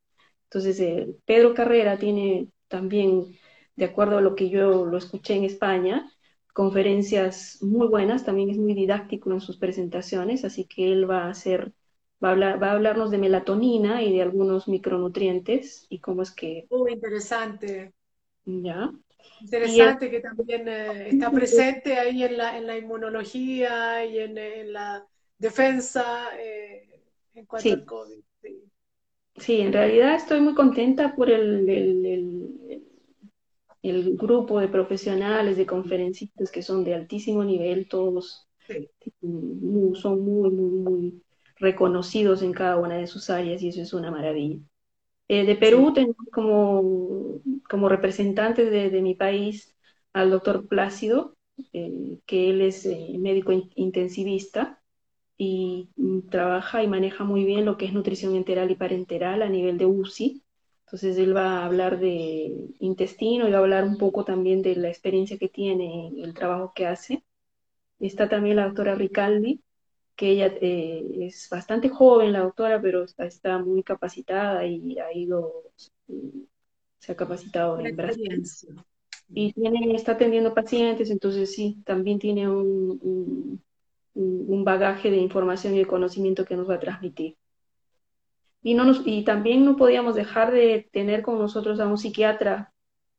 Entonces, 0.45 0.79
eh, 0.81 1.15
Pedro 1.25 1.55
Carrera 1.55 1.99
tiene 1.99 2.49
también, 2.69 3.39
de 3.77 3.85
acuerdo 3.85 4.19
a 4.19 4.21
lo 4.21 4.35
que 4.35 4.51
yo 4.51 4.85
lo 4.87 4.99
escuché 4.99 5.35
en 5.35 5.45
España, 5.45 6.11
conferencias 6.53 7.59
muy 7.63 7.89
buenas, 7.89 8.25
también 8.25 8.51
es 8.51 8.59
muy 8.59 8.75
didáctico 8.75 9.33
en 9.33 9.41
sus 9.41 9.57
presentaciones, 9.57 10.45
así 10.45 10.67
que 10.67 10.93
él 10.93 11.11
va 11.11 11.25
a 11.25 11.31
hacer, 11.31 11.73
va 12.23 12.29
a, 12.29 12.33
hablar, 12.33 12.63
va 12.63 12.69
a 12.69 12.73
hablarnos 12.73 13.11
de 13.11 13.19
melatonina 13.19 14.03
y 14.03 14.13
de 14.13 14.23
algunos 14.23 14.69
micronutrientes 14.69 15.87
y 15.89 16.01
cómo 16.01 16.23
es 16.23 16.31
que... 16.31 16.67
Muy 16.71 16.93
interesante. 16.93 17.95
Ya. 18.45 18.93
Interesante 19.41 20.11
que 20.11 20.21
también 20.21 20.69
eh, 20.69 21.09
está 21.09 21.31
presente 21.33 21.99
ahí 21.99 22.23
en 22.23 22.37
la, 22.37 22.57
en 22.57 22.67
la 22.67 22.77
inmunología 22.77 24.05
y 24.05 24.19
en, 24.19 24.73
la 24.73 25.07
defensa 25.39 26.29
eh, 26.39 26.89
en 27.35 27.47
cuanto 27.47 27.73
al 27.73 27.85
COVID. 27.85 28.19
Sí. 29.37 29.61
en 29.63 29.73
realidad 29.73 30.15
estoy 30.15 30.41
muy 30.41 30.55
contenta 30.55 31.17
por 31.17 31.31
el, 31.31 31.69
el, 31.69 32.85
el, 33.83 34.17
grupo 34.17 34.61
de 34.61 34.69
profesionales, 34.69 35.57
de 35.57 35.67
conferencistas 35.67 36.51
que 36.51 36.63
son 36.63 36.85
de 36.85 36.95
altísimo 36.95 37.43
nivel, 37.43 37.89
todos 37.89 38.47
son 39.95 40.21
muy, 40.21 40.51
muy, 40.51 40.71
muy 40.71 41.23
reconocidos 41.57 42.43
en 42.43 42.53
cada 42.53 42.77
una 42.77 42.97
de 42.97 43.07
sus 43.07 43.31
áreas 43.31 43.63
y 43.63 43.69
eso 43.69 43.81
es 43.81 43.93
una 43.93 44.11
maravilla. 44.11 44.61
Eh, 45.33 45.47
de 45.47 45.57
Perú 45.57 45.95
tengo 45.95 46.15
como, 46.31 47.41
como 47.67 47.89
representante 47.89 48.67
de, 48.69 49.01
mi 49.01 49.15
país 49.15 49.75
al 50.13 50.31
doctor 50.31 50.69
Plácido, 50.69 51.39
eh, 51.73 52.19
que 52.27 52.51
él 52.51 52.61
es 52.61 52.85
eh, 52.85 53.17
médico 53.19 53.51
intensivista 53.75 54.83
y 55.39 55.89
mm, 55.97 56.29
trabaja 56.29 56.83
y 56.83 56.87
maneja 56.89 57.25
muy 57.25 57.45
bien 57.47 57.65
lo 57.65 57.79
que 57.79 57.87
es 57.87 57.95
nutrición 57.95 58.37
enteral 58.37 58.71
y 58.71 58.75
parenteral 58.75 59.41
a 59.41 59.49
nivel 59.49 59.79
de 59.79 59.87
UCI. 59.87 60.43
Entonces 60.85 61.17
él 61.17 61.35
va 61.35 61.61
a 61.61 61.65
hablar 61.65 61.99
de 61.99 62.69
intestino 62.81 63.49
y 63.49 63.53
va 63.53 63.57
a 63.57 63.61
hablar 63.63 63.85
un 63.85 63.97
poco 63.97 64.27
también 64.27 64.61
de 64.61 64.77
la 64.77 64.89
experiencia 64.89 65.39
que 65.39 65.49
tiene 65.49 66.09
en 66.09 66.25
el 66.27 66.35
trabajo 66.35 66.75
que 66.75 66.87
hace. 66.87 67.25
Está 68.01 68.29
también 68.29 68.57
la 68.57 68.67
doctora 68.67 68.97
Ricaldi, 68.97 69.63
que 70.23 70.31
ella 70.31 70.55
eh, 70.61 71.05
es 71.23 71.49
bastante 71.51 71.89
joven, 71.89 72.33
la 72.33 72.45
doctora, 72.45 72.81
pero 72.81 73.05
está, 73.19 73.59
muy 73.59 73.83
capacitada 73.83 74.65
y 74.65 74.97
ha 75.01 75.13
ido, 75.13 75.65
se 77.01 77.11
ha 77.11 77.17
capacitado 77.17 77.81
en 77.81 77.97
Brasil. 77.97 78.41
Y 79.35 79.53
tiene, 79.53 79.97
está 79.97 80.13
atendiendo 80.13 80.55
pacientes, 80.55 81.11
entonces 81.11 81.53
sí, 81.53 81.83
también 81.85 82.21
tiene 82.21 82.49
un, 82.49 83.61
un, 84.15 84.65
bagaje 84.65 85.11
de 85.11 85.17
información 85.17 85.75
y 85.75 85.79
de 85.79 85.87
conocimiento 85.87 86.45
que 86.45 86.55
nos 86.55 86.71
va 86.71 86.75
a 86.77 86.81
transmitir. 86.81 87.35
Y, 88.63 88.75
no 88.75 88.85
nos, 88.85 89.03
y 89.05 89.25
también 89.25 89.65
no 89.65 89.75
podíamos 89.75 90.15
dejar 90.15 90.53
de 90.53 90.89
tener 90.93 91.23
con 91.23 91.37
nosotros 91.37 91.81
a 91.81 91.89
un 91.89 91.99
psiquiatra 91.99 92.72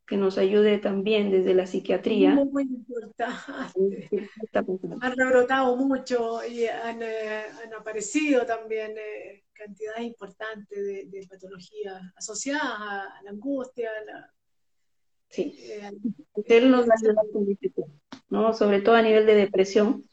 que 0.06 0.18
nos 0.18 0.38
ayude 0.38 0.80
también 0.80 1.32
desde 1.32 1.54
la 1.54 1.66
psiquiatría. 1.66 2.36
Muy 2.36 2.64
importante. 2.64 4.10
Han 5.02 5.16
rebrotado 5.16 5.76
mucho 5.78 6.46
y 6.46 6.66
han, 6.66 7.02
eh, 7.02 7.46
aparecido 7.78 8.46
también 8.46 8.92
eh, 8.98 9.44
cantidades 9.54 10.04
importantes 10.04 11.10
de, 11.10 11.28
patologías 11.30 12.02
asociadas 12.16 12.64
a, 12.64 13.22
la 13.24 13.30
angustia, 13.30 13.90
la, 14.06 14.30
Sí, 15.34 15.56
eh, 15.64 15.92
él 16.46 16.70
nos 16.70 16.88
ayuda 16.92 17.24
con 17.32 17.48
¿no? 18.30 18.54
Sobre 18.54 18.82
todo 18.82 18.94
a 18.94 19.02
nivel 19.02 19.26
de 19.26 19.34
depresión, 19.34 20.04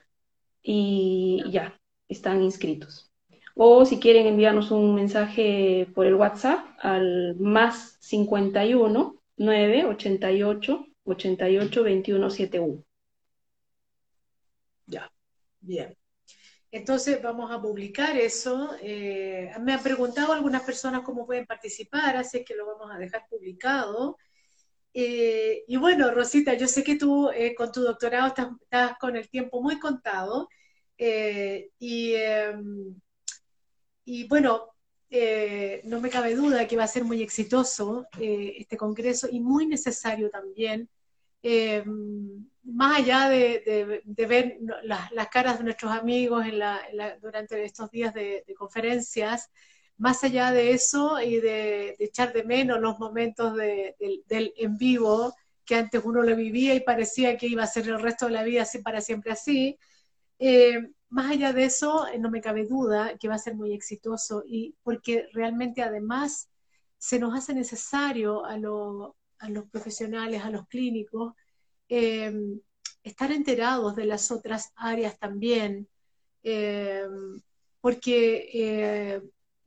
y 0.62 1.44
ya, 1.52 1.80
están 2.08 2.42
inscritos. 2.44 3.12
O 3.56 3.86
si 3.86 4.00
quieren 4.00 4.28
enviarnos 4.28 4.72
un 4.72 4.96
mensaje 4.96 5.88
por 5.96 6.06
el 6.06 6.16
WhatsApp 6.16 6.66
al 6.80 7.36
más 7.38 7.98
51 8.02 9.16
9 9.38 9.86
88 9.86 10.86
88 11.06 11.84
21 11.84 12.30
71. 12.30 12.84
Ya, 14.88 15.12
bien. 15.62 15.96
Entonces 16.76 17.22
vamos 17.22 17.50
a 17.52 17.62
publicar 17.62 18.18
eso. 18.18 18.76
Eh, 18.82 19.50
me 19.62 19.72
han 19.72 19.82
preguntado 19.82 20.34
algunas 20.34 20.62
personas 20.64 21.04
cómo 21.04 21.26
pueden 21.26 21.46
participar, 21.46 22.18
así 22.18 22.44
que 22.44 22.54
lo 22.54 22.66
vamos 22.66 22.94
a 22.94 22.98
dejar 22.98 23.26
publicado. 23.30 24.18
Eh, 24.94 25.64
y 25.70 25.78
bueno, 25.78 26.12
Rosita, 26.12 26.54
yo 26.56 26.68
sé 26.68 26.84
que 26.84 26.98
tú 26.98 27.30
eh, 27.30 27.56
con 27.56 27.72
tu 27.72 27.80
doctorado 27.82 28.28
estás, 28.28 28.98
con 29.00 29.16
el 29.16 29.30
tiempo 29.30 29.62
muy 29.62 29.80
contado. 29.80 30.50
Y, 30.98 32.14
em, 32.16 33.00
y, 34.04 34.28
bueno, 34.28 34.76
no 35.86 36.02
me 36.02 36.10
cabe 36.10 36.36
duda 36.36 36.68
que 36.68 36.76
va 36.76 36.84
a 36.84 36.88
ser 36.88 37.06
muy 37.06 37.22
exitoso 37.22 38.06
este 38.20 38.76
congreso 38.76 39.30
y 39.32 39.40
muy 39.40 39.66
necesario 39.66 40.30
también. 40.30 40.90
Más 42.66 43.00
allá 43.00 43.30
de, 43.30 44.02
ver 44.06 44.58
las, 44.84 45.28
caras 45.30 45.60
de 45.60 45.64
nuestros 45.64 45.92
amigos 45.92 46.46
en 46.46 46.60
durante 47.22 47.64
estos 47.64 47.92
días 47.92 48.14
de, 48.14 48.44
conferencias, 48.58 49.52
más 49.98 50.24
allá 50.24 50.52
de 50.52 50.72
eso 50.72 51.22
y 51.22 51.40
de, 51.40 51.96
echar 52.00 52.34
de 52.34 52.44
menos 52.44 52.82
los 52.82 53.00
momentos 53.00 53.56
del 53.56 54.54
en 54.58 54.78
vivo, 54.78 55.34
que 55.64 55.76
antes 55.76 56.02
uno 56.04 56.22
lo 56.22 56.36
vivía 56.36 56.76
y 56.76 56.82
parecía 56.82 57.38
que 57.38 57.48
iba 57.48 57.64
a 57.64 57.68
ser 57.68 57.88
el 57.88 58.02
resto 58.02 58.26
de 58.26 58.34
la 58.34 58.44
vida 58.44 58.64
así 58.64 58.80
para 58.80 59.02
siempre 59.02 59.32
así, 59.32 59.80
eh, 60.40 60.92
más 61.10 61.32
allá 61.32 61.54
de 61.54 61.66
eso, 61.66 62.08
eh, 62.08 62.20
no 62.20 62.30
me 62.30 62.42
cabe 62.42 62.66
duda 62.66 63.18
que 63.18 63.28
va 63.28 63.36
a 63.36 63.40
ser 63.40 63.56
muy 63.56 63.74
exitoso 63.74 64.44
y 64.46 64.76
porque 64.84 65.28
realmente 65.34 65.82
además 65.82 66.50
se 66.98 67.20
nos 67.20 67.38
hace 67.38 67.54
necesario 67.54 68.46
a, 68.46 68.58
los 68.58 69.14
profesionales, 69.72 70.44
a 70.44 70.50
los 70.50 70.68
clínicos, 70.68 71.34
eh, 71.90 72.34
estar 73.04 73.32
enterados 73.32 73.96
de 73.96 74.06
las 74.06 74.32
otras 74.32 74.72
áreas 74.76 75.18
también, 75.20 75.88
porque 77.82 79.22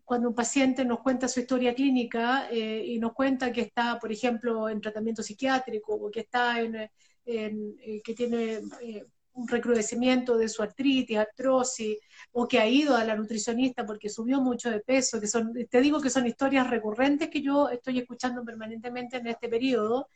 cuando 0.09 0.31
un 0.31 0.35
paciente 0.35 0.87
nos 0.87 1.01
cuenta 1.01 1.29
su 1.29 1.39
historia 1.39 1.75
clínica 1.75 2.49
eh, 2.51 2.83
y 2.83 2.99
nos 2.99 3.13
cuenta 3.13 3.53
que 3.53 3.61
está, 3.61 3.99
por 3.99 4.11
ejemplo, 4.11 4.67
en 4.71 4.81
tratamiento 4.81 5.23
psiquiátrico 5.23 5.93
o 5.93 6.11
que 6.11 6.21
está 6.21 6.63
en, 6.63 6.89
eh, 7.27 8.01
que 8.03 8.15
tiene 8.15 8.63
eh, 8.81 9.05
un 9.35 9.47
recrudecimiento 9.47 10.39
de 10.39 10.49
su 10.49 10.63
artritis, 10.63 11.19
artrosis, 11.19 11.99
o 12.33 12.49
que 12.49 12.59
ha 12.59 12.67
ido 12.67 12.97
a 12.97 13.05
la 13.05 13.17
nutricionista 13.17 13.85
porque 13.85 14.09
subió 14.09 14.41
mucho 14.41 14.71
de 14.71 14.81
peso, 14.81 15.21
que 15.21 15.27
son, 15.27 15.53
te 15.69 15.81
digo 15.83 16.01
que 16.01 16.09
son 16.09 16.27
historias 16.27 16.71
recurrentes 16.71 17.29
que 17.29 17.43
yo 17.43 17.69
estoy 17.69 17.99
escuchando 17.99 18.43
permanentemente 18.43 19.19
en 19.19 19.27
este 19.27 19.51
periodo 19.51 20.09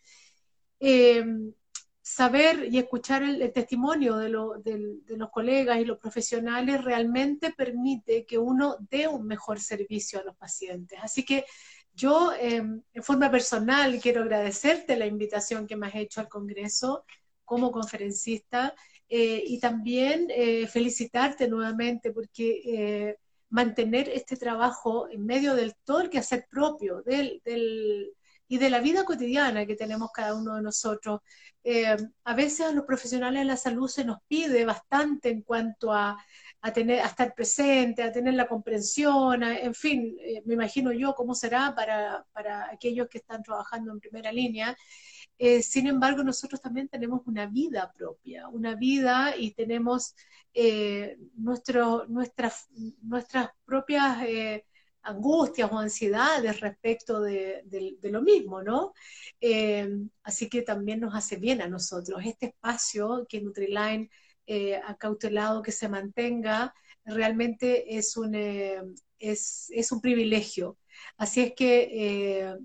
saber 2.02 2.66
y 2.68 2.78
escuchar 2.78 3.22
el, 3.22 3.52
testimonio 3.52 4.16
de, 4.16 4.28
los 4.28 5.30
colegas 5.30 5.78
y 5.78 5.84
los 5.84 5.98
profesionales 5.98 6.82
realmente 6.82 7.52
permite 7.52 8.26
que 8.26 8.38
uno 8.38 8.76
dé 8.90 9.06
un 9.06 9.24
mejor 9.24 9.60
servicio 9.60 10.18
a 10.18 10.24
los 10.24 10.36
pacientes. 10.36 10.98
Así 11.00 11.24
que 11.24 11.44
yo, 11.94 12.32
em, 12.40 12.82
en 12.92 13.02
forma 13.02 13.30
personal, 13.30 14.00
quiero 14.00 14.22
agradecerte 14.22 14.96
la 14.96 15.06
invitación 15.06 15.66
que 15.66 15.76
me 15.76 15.86
has 15.86 15.94
hecho 15.94 16.20
al 16.20 16.28
Congreso 16.28 17.04
como 17.44 17.70
conferencista 17.70 18.74
eh, 19.08 19.44
y 19.46 19.60
también 19.60 20.26
eh, 20.30 20.66
felicitarte 20.66 21.46
nuevamente 21.46 22.10
porque 22.10 22.62
eh, 22.64 23.18
mantener 23.50 24.08
este 24.08 24.36
trabajo 24.36 25.08
en 25.10 25.24
medio 25.24 25.54
del 25.54 25.74
todo 25.84 26.00
el 26.00 26.10
quehacer 26.10 26.46
propio 26.50 27.02
del 27.02 27.42
y 28.52 28.58
de 28.58 28.68
la 28.68 28.80
vida 28.80 29.06
cotidiana 29.06 29.64
que 29.64 29.76
tenemos 29.76 30.10
cada 30.12 30.34
uno 30.34 30.56
de 30.56 30.60
nosotros. 30.60 31.20
Eh, 31.64 31.96
a 32.24 32.34
veces 32.34 32.60
a 32.66 32.72
los 32.72 32.84
profesionales 32.84 33.40
de 33.40 33.46
la 33.46 33.56
salud 33.56 33.88
se 33.88 34.04
nos 34.04 34.18
pide 34.28 34.66
bastante 34.66 35.30
en 35.30 35.40
cuanto 35.40 35.90
a, 35.90 36.18
tener, 36.74 37.00
a 37.00 37.06
estar 37.06 37.34
presente, 37.34 38.02
a 38.02 38.12
tener 38.12 38.34
la 38.34 38.46
comprensión, 38.46 39.42
en 39.42 39.74
fin, 39.74 40.18
eh, 40.20 40.42
me 40.44 40.52
imagino 40.52 40.92
yo 40.92 41.14
cómo 41.14 41.34
será 41.34 41.74
para, 41.74 42.26
aquellos 42.70 43.08
que 43.08 43.16
están 43.16 43.42
trabajando 43.42 43.90
en 43.90 44.00
primera 44.00 44.30
línea. 44.30 44.76
Eh, 45.38 45.62
sin 45.62 45.86
embargo, 45.86 46.22
nosotros 46.22 46.60
también 46.60 46.88
tenemos 46.88 47.22
una 47.24 47.46
vida 47.46 47.90
propia, 47.96 48.48
una 48.48 48.74
vida 48.74 49.34
y 49.34 49.52
tenemos 49.52 50.14
nuestro, 51.36 52.04
nuestras, 52.06 52.68
nuestras 53.00 53.48
propias 53.64 54.18
angustias 55.02 55.70
o 55.72 55.78
ansiedades 55.78 56.60
respecto 56.60 57.20
de, 57.20 57.64
lo 58.02 58.22
mismo, 58.22 58.62
¿no? 58.62 58.92
Eh, 59.40 59.88
así 60.22 60.48
que 60.48 60.62
también 60.62 61.00
nos 61.00 61.14
hace 61.14 61.36
bien 61.36 61.60
a 61.60 61.68
nosotros. 61.68 62.20
Este 62.24 62.46
espacio 62.46 63.26
que 63.28 63.40
Nutriline 63.40 64.10
eh, 64.46 64.76
ha 64.76 64.96
cautelado 64.96 65.62
que 65.62 65.72
se 65.72 65.88
mantenga 65.88 66.74
realmente 67.04 67.96
es 67.96 68.16
un, 68.16 68.34
eh, 68.34 68.80
es, 69.18 69.92
un 69.92 70.00
privilegio. 70.00 70.78
Así 71.16 71.40
es 71.40 71.52
que 71.54 72.56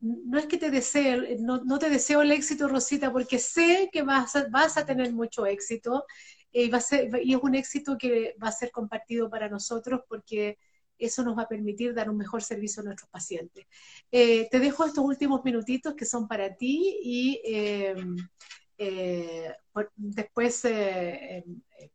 no 0.00 0.38
es 0.38 0.46
que 0.46 0.56
te 0.56 0.70
desee, 0.70 1.36
no, 1.40 1.78
te 1.78 1.90
deseo 1.90 2.22
el 2.22 2.32
éxito, 2.32 2.68
Rosita, 2.68 3.12
porque 3.12 3.38
sé 3.38 3.90
que 3.92 4.02
vas 4.02 4.34
a, 4.34 4.48
vas 4.48 4.76
a 4.78 4.86
tener 4.86 5.12
mucho 5.12 5.46
éxito 5.46 6.04
y, 6.50 6.70
va 6.70 6.78
a 6.78 6.80
ser, 6.80 7.10
y 7.22 7.34
es 7.34 7.40
un 7.42 7.54
éxito 7.54 7.98
que 7.98 8.34
va 8.42 8.48
a 8.48 8.52
ser 8.52 8.70
compartido 8.70 9.28
para 9.28 9.48
nosotros 9.48 10.00
porque 10.08 10.58
eso 11.00 11.22
nos 11.22 11.36
va 11.36 11.42
a 11.42 11.48
permitir 11.48 11.94
dar 11.94 12.10
un 12.10 12.16
mejor 12.16 12.42
servicio 12.42 12.82
a 12.82 12.84
nuestros 12.84 13.10
pacientes. 13.10 13.66
Eh, 14.10 14.48
te 14.50 14.60
dejo 14.60 14.84
estos 14.84 15.04
últimos 15.04 15.44
minutitos 15.44 15.94
que 15.94 16.04
son 16.04 16.28
para 16.28 16.54
ti 16.54 16.98
y 17.02 17.40
eh, 17.44 17.94
eh, 18.78 19.52
después 19.96 20.62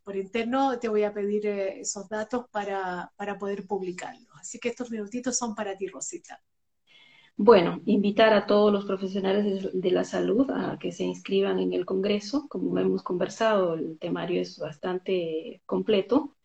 por 0.03 0.15
interno 0.15 0.79
te 0.79 0.89
voy 0.89 1.03
a 1.03 1.13
pedir 1.13 1.47
esos 1.47 2.07
datos 2.09 2.45
para, 2.51 3.11
para 3.15 3.37
poder 3.37 3.65
publicarlos. 3.65 4.29
Así 4.39 4.59
que 4.59 4.69
estos 4.69 4.91
minutitos 4.91 5.37
son 5.37 5.55
para 5.55 5.75
ti, 5.77 5.87
Rosita. 5.87 6.41
Bueno, 7.37 7.81
invitar 7.85 8.31
a 8.33 8.45
todos 8.45 8.71
los 8.71 8.85
profesionales 8.85 9.69
de 9.73 9.91
la 9.91 10.05
salud 10.05 10.49
a 10.51 10.77
que 10.79 10.93
se 10.93 11.03
inscriban 11.03 11.59
en 11.59 11.73
el 11.73 11.85
Congreso. 11.85 12.47
Como 12.47 12.77
hemos 12.79 13.03
conversado, 13.03 13.73
el 13.73 13.99
temario 13.99 14.41
es 14.41 14.57
bastante 14.57 15.61
completo 15.65 16.35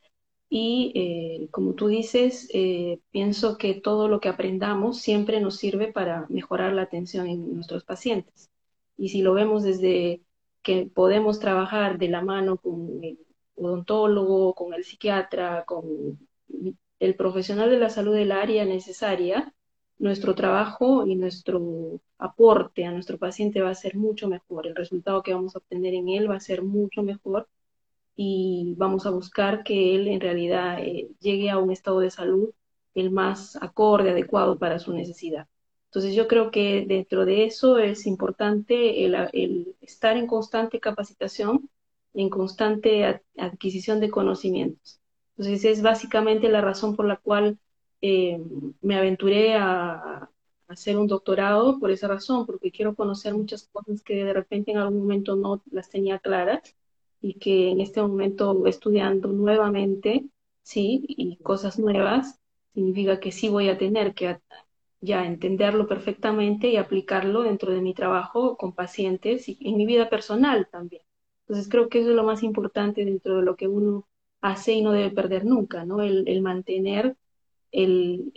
y 0.50 0.92
eh, 0.96 1.48
como 1.52 1.74
tú 1.74 1.88
dices, 1.88 2.48
eh, 2.52 3.00
pienso 3.12 3.56
que 3.56 3.74
todo 3.74 4.08
lo 4.08 4.20
que 4.20 4.28
aprendamos 4.28 4.98
siempre 5.00 5.40
nos 5.40 5.56
sirve 5.56 5.92
para 5.92 6.26
mejorar 6.28 6.72
la 6.72 6.82
atención 6.82 7.28
en 7.28 7.54
nuestros 7.54 7.84
pacientes. 7.84 8.50
Y 8.96 9.10
si 9.10 9.22
lo 9.22 9.32
vemos 9.34 9.62
desde 9.62 10.22
que 10.62 10.90
podemos 10.92 11.38
trabajar 11.40 11.98
de 11.98 12.08
la 12.08 12.22
mano 12.22 12.58
con 12.58 13.02
el 13.04 13.18
odontólogo, 13.54 14.54
con 14.54 14.74
el 14.74 14.84
psiquiatra, 14.84 15.64
con 15.66 16.18
el 16.98 17.14
profesional 17.16 17.70
de 17.70 17.78
la 17.78 17.90
salud 17.90 18.14
del 18.14 18.32
área 18.32 18.64
necesaria, 18.64 19.54
nuestro 19.98 20.34
trabajo 20.34 21.06
y 21.06 21.14
nuestro 21.14 22.00
aporte 22.18 22.84
a 22.86 22.92
nuestro 22.92 23.18
paciente 23.18 23.60
va 23.60 23.70
a 23.70 23.74
ser 23.74 23.96
mucho 23.96 24.28
mejor. 24.28 24.66
El 24.66 24.74
resultado 24.76 25.22
que 25.22 25.34
vamos 25.34 25.54
a 25.54 25.58
obtener 25.58 25.94
en 25.94 26.08
él 26.08 26.30
va 26.30 26.36
a 26.36 26.40
ser 26.40 26.62
mucho 26.62 27.02
mejor 27.02 27.48
y 28.22 28.74
vamos 28.76 29.06
a 29.06 29.10
buscar 29.10 29.62
que 29.64 29.94
él 29.94 30.06
en 30.06 30.20
realidad 30.20 30.78
eh, 30.82 31.08
llegue 31.20 31.48
a 31.48 31.56
un 31.56 31.70
estado 31.70 32.00
de 32.00 32.10
salud 32.10 32.50
el 32.94 33.10
más 33.10 33.56
acorde, 33.62 34.10
adecuado 34.10 34.58
para 34.58 34.78
su 34.78 34.92
necesidad. 34.92 35.48
Entonces 35.86 36.14
yo 36.14 36.28
creo 36.28 36.50
que 36.50 36.84
dentro 36.86 37.24
de 37.24 37.46
eso 37.46 37.78
es 37.78 38.06
importante 38.06 39.06
el, 39.06 39.74
estar 39.80 40.18
en 40.18 40.26
constante 40.26 40.80
capacitación, 40.80 41.70
en 42.12 42.28
constante 42.28 43.22
adquisición 43.38 44.00
de 44.00 44.10
conocimientos. 44.10 45.00
Entonces 45.38 45.64
es 45.64 45.80
básicamente 45.80 46.50
la 46.50 46.60
razón 46.60 46.96
por 46.96 47.06
la 47.06 47.16
cual 47.16 47.58
eh, 48.02 48.38
me 48.82 48.96
aventuré 48.96 49.54
a, 49.54 50.28
hacer 50.68 50.98
un 50.98 51.06
doctorado, 51.06 51.78
por 51.80 51.90
esa 51.90 52.06
razón, 52.08 52.44
porque 52.44 52.70
quiero 52.70 52.94
conocer 52.94 53.34
muchas 53.34 53.66
cosas 53.72 54.02
que 54.02 54.24
de 54.24 54.34
repente 54.34 54.72
en 54.72 54.76
algún 54.76 55.00
momento 55.00 55.36
no 55.36 55.62
las 55.70 55.88
tenía 55.88 56.18
claras 56.18 56.76
y 57.20 57.34
que 57.34 57.70
en 57.70 57.80
este 57.80 58.00
momento 58.02 58.66
estudiando 58.66 59.28
nuevamente, 59.28 60.24
sí, 60.62 61.04
y 61.08 61.36
cosas 61.38 61.78
nuevas, 61.78 62.40
significa 62.74 63.20
que 63.20 63.32
sí 63.32 63.48
voy 63.48 63.68
a 63.68 63.78
tener 63.78 64.14
que 64.14 64.38
ya 65.00 65.26
entenderlo 65.26 65.88
perfectamente 65.88 66.68
y 66.68 66.76
aplicarlo 66.76 67.42
dentro 67.42 67.72
de 67.72 67.80
mi 67.80 67.94
trabajo 67.94 68.56
con 68.56 68.74
pacientes 68.74 69.48
y 69.48 69.58
en 69.62 69.76
mi 69.76 69.86
vida 69.86 70.10
personal 70.10 70.68
también. 70.70 71.02
Entonces 71.42 71.68
creo 71.68 71.88
que 71.88 72.00
eso 72.00 72.10
es 72.10 72.16
lo 72.16 72.24
más 72.24 72.42
importante 72.42 73.04
dentro 73.04 73.38
de 73.38 73.42
lo 73.42 73.56
que 73.56 73.66
uno 73.68 74.06
hace 74.40 74.72
y 74.72 74.82
no 74.82 74.92
debe 74.92 75.10
perder 75.10 75.44
nunca, 75.44 75.84
¿no? 75.84 76.02
El, 76.02 76.42
mantener 76.42 77.16
el, 77.72 78.32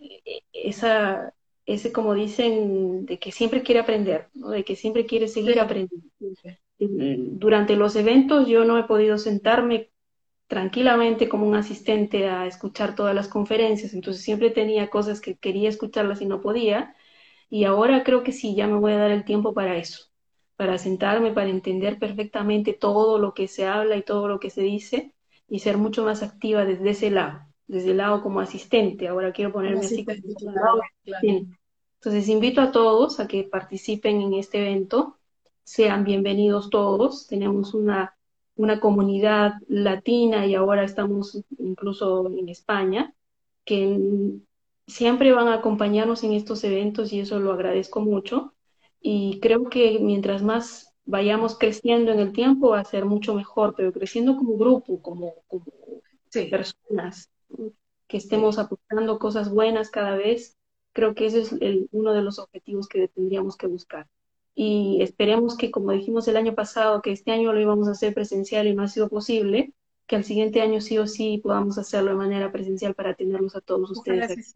esa, 0.53 1.33
ese, 1.65 1.91
como 1.91 2.13
dicen, 2.13 3.05
de 3.05 3.19
que 3.19 3.31
siempre 3.31 3.63
quiere 3.63 3.81
aprender, 3.81 4.29
¿no? 4.33 4.49
De 4.49 4.63
que 4.63 4.75
siempre 4.75 5.05
quiere 5.05 5.27
seguir 5.27 5.59
aprendiendo 5.59 6.07
durante 6.79 7.75
los 7.75 7.95
eventos 7.95 8.47
yo 8.47 8.65
no 8.65 8.77
he 8.77 8.83
podido 8.83 9.17
sentarme 9.17 9.91
tranquilamente 10.47 11.29
como 11.29 11.47
un 11.47 11.55
asistente 11.55 12.27
a 12.27 12.45
escuchar 12.45 12.95
todas 12.95 13.15
las 13.15 13.27
conferencias, 13.27 13.93
entonces 13.93 14.23
siempre 14.23 14.51
tenía 14.51 14.89
cosas 14.89 15.21
que 15.21 15.35
quería 15.37 15.69
escucharlas 15.69 16.21
y 16.21 16.25
no 16.25 16.41
podía, 16.41 16.95
y 17.49 17.63
ahora 17.63 18.03
creo 18.03 18.23
que 18.23 18.31
sí, 18.31 18.55
ya 18.55 18.67
me 18.67 18.77
voy 18.77 18.93
a 18.93 18.97
dar 18.97 19.11
el 19.11 19.25
tiempo 19.25 19.53
para 19.53 19.77
eso, 19.77 20.05
para 20.55 20.77
sentarme, 20.77 21.31
para 21.31 21.49
entender 21.49 21.97
perfectamente 21.99 22.73
todo 22.73 23.17
lo 23.17 23.33
que 23.33 23.47
se 23.47 23.65
habla 23.65 23.95
y 23.95 24.03
todo 24.03 24.27
lo 24.27 24.39
que 24.39 24.49
se 24.49 24.61
dice, 24.61 25.13
y 25.47 25.59
ser 25.59 25.77
mucho 25.77 26.03
más 26.03 26.23
activa 26.23 26.65
desde 26.65 26.89
ese 26.89 27.11
lado, 27.11 27.41
desde 27.67 27.91
el 27.91 27.97
lado 27.97 28.21
como 28.21 28.39
asistente, 28.39 29.07
ahora 29.07 29.31
quiero 29.31 29.51
ponerme 29.51 29.79
así. 29.79 30.05
Entonces 31.95 32.27
invito 32.27 32.61
a 32.61 32.71
todos 32.71 33.19
a 33.19 33.27
que 33.27 33.43
participen 33.43 34.21
en 34.21 34.33
este 34.33 34.59
evento, 34.59 35.19
sean 35.63 36.03
bienvenidos 36.03 36.69
todos, 36.69 37.27
tenemos 37.27 37.73
una, 37.73 38.15
una 38.55 38.79
comunidad 38.79 39.53
latina 39.67 40.45
y 40.45 40.55
ahora 40.55 40.83
estamos 40.83 41.43
incluso 41.57 42.27
en 42.27 42.49
España, 42.49 43.13
que 43.65 43.99
siempre 44.87 45.31
van 45.31 45.47
a 45.47 45.55
acompañarnos 45.55 46.23
en 46.23 46.33
estos 46.33 46.63
eventos 46.63 47.13
y 47.13 47.21
eso 47.21 47.39
lo 47.39 47.53
agradezco 47.53 48.01
mucho. 48.01 48.53
Y 48.99 49.39
creo 49.41 49.69
que 49.69 49.99
mientras 49.99 50.43
más 50.43 50.93
vayamos 51.05 51.57
creciendo 51.57 52.11
en 52.11 52.19
el 52.19 52.31
tiempo 52.33 52.69
va 52.69 52.79
a 52.79 52.85
ser 52.85 53.05
mucho 53.05 53.33
mejor, 53.35 53.73
pero 53.75 53.91
creciendo 53.91 54.37
como 54.37 54.57
grupo, 54.57 55.01
como, 55.01 55.33
como 55.47 55.65
personas, 56.31 57.29
que 58.07 58.17
estemos 58.17 58.59
aportando 58.59 59.19
cosas 59.19 59.49
buenas 59.49 59.89
cada 59.89 60.15
vez 60.15 60.57
Creo 60.93 61.15
que 61.15 61.25
ese 61.25 61.41
es 61.41 61.51
uno 61.91 62.13
de 62.13 62.21
los 62.21 62.37
objetivos 62.37 62.87
que 62.87 63.07
tendríamos 63.07 63.57
que 63.57 63.67
buscar. 63.67 64.07
Y 64.55 64.99
esperemos 65.01 65.57
que, 65.57 65.71
como 65.71 65.91
dijimos 65.91 66.27
el 66.27 66.37
año 66.37 66.53
pasado, 66.53 67.01
que 67.01 67.11
este 67.11 67.31
año 67.31 67.53
lo 67.53 67.59
íbamos 67.59 67.87
a 67.87 67.91
hacer 67.91 68.13
presencial 68.13 68.67
y 68.67 68.73
no 68.73 68.83
ha 68.83 68.87
sido 68.87 69.09
posible, 69.09 69.73
que 70.05 70.15
al 70.15 70.23
siguiente 70.23 70.61
año 70.61 70.81
sí 70.81 70.97
o 70.97 71.07
sí 71.07 71.39
podamos 71.41 71.77
hacerlo 71.77 72.11
de 72.11 72.17
manera 72.17 72.51
presencial 72.51 72.93
para 72.93 73.15
tenerlos 73.15 73.55
a 73.55 73.61
todos 73.61 73.89
ustedes. 73.91 74.53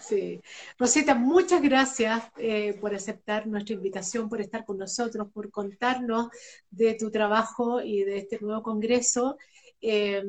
Sí. 0.00 0.40
Rosita, 0.78 1.14
muchas 1.14 1.60
gracias 1.60 2.24
eh, 2.38 2.74
por 2.80 2.94
aceptar 2.94 3.46
nuestra 3.46 3.74
invitación, 3.74 4.28
por 4.28 4.40
estar 4.40 4.64
con 4.64 4.78
nosotros, 4.78 5.28
por 5.32 5.50
contarnos 5.50 6.28
de 6.70 6.94
tu 6.94 7.10
trabajo 7.10 7.82
y 7.82 8.04
de 8.04 8.18
este 8.18 8.38
nuevo 8.40 8.62
congreso. 8.62 9.36
Eh, 9.80 10.22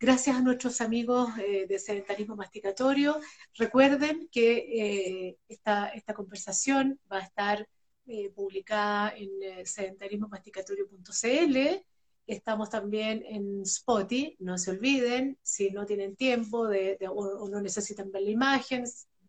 Gracias 0.00 0.36
a 0.36 0.40
nuestros 0.40 0.80
amigos 0.80 1.30
eh, 1.38 1.66
de 1.68 1.78
Sedentarismo 1.78 2.34
Masticatorio. 2.34 3.20
Recuerden 3.54 4.28
que 4.30 5.28
eh, 5.28 5.38
esta, 5.48 5.92
conversación 6.14 6.98
va 7.10 7.18
a 7.18 7.22
estar 7.22 7.68
eh, 8.06 8.30
publicada 8.30 9.14
en 9.16 9.30
sedentarismomasticatorio.cl. 9.64 11.84
Estamos 12.26 12.70
también 12.70 13.22
en 13.26 13.62
Spotify, 13.62 14.36
no 14.40 14.58
se 14.58 14.72
olviden, 14.72 15.38
si 15.42 15.70
no 15.70 15.86
tienen 15.86 16.16
tiempo 16.16 16.66
de, 16.66 16.98
o, 17.08 17.48
no 17.48 17.60
necesitan 17.60 18.10
ver 18.10 18.22
la 18.22 18.30
imagen, 18.30 18.82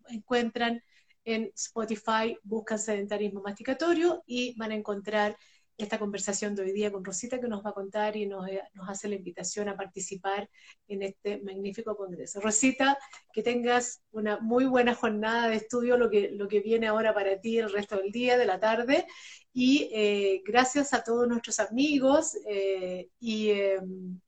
encuentran 0.07 0.81
en 1.25 1.51
Spotify, 1.55 2.37
buscan 2.43 2.79
sedentarismo 2.79 3.41
masticatorio 3.41 4.23
y 4.25 4.57
van 4.57 4.71
a 4.71 4.75
encontrar 4.75 5.37
esta 5.77 5.99
conversación 5.99 6.55
de 6.55 6.63
hoy 6.63 6.71
día 6.71 6.91
con 6.91 7.03
Rosita 7.03 7.39
que 7.39 7.47
nos 7.47 7.65
va 7.65 7.71
a 7.71 7.73
contar 7.73 8.15
y 8.15 8.25
nos, 8.25 8.47
eh, 8.47 8.61
nos, 8.73 8.89
hace 8.89 9.09
la 9.09 9.15
invitación 9.15 9.67
a 9.67 9.75
participar 9.75 10.49
en 10.87 11.03
este 11.03 11.41
magnífico 11.41 11.95
congreso. 11.97 12.39
Rosita, 12.39 12.97
que 13.33 13.43
tengas 13.43 14.01
una 14.11 14.39
muy 14.39 14.65
buena 14.65 14.95
jornada 14.95 15.49
de 15.49 15.57
estudio, 15.57 15.97
lo 15.97 16.09
que, 16.09 16.31
lo 16.31 16.47
que 16.47 16.61
viene 16.61 16.87
ahora 16.87 17.13
para 17.13 17.39
ti 17.39 17.57
el 17.57 17.71
resto 17.71 17.97
del 17.97 18.11
día, 18.11 18.37
de 18.37 18.45
la 18.45 18.59
tarde, 18.59 19.05
y 19.53 19.89
eh, 19.93 20.41
gracias 20.45 20.93
a 20.93 21.03
todos 21.03 21.27
nuestros 21.27 21.59
amigos 21.59 22.37
eh, 22.47 23.09
y 23.19 23.51
em, 23.51 24.19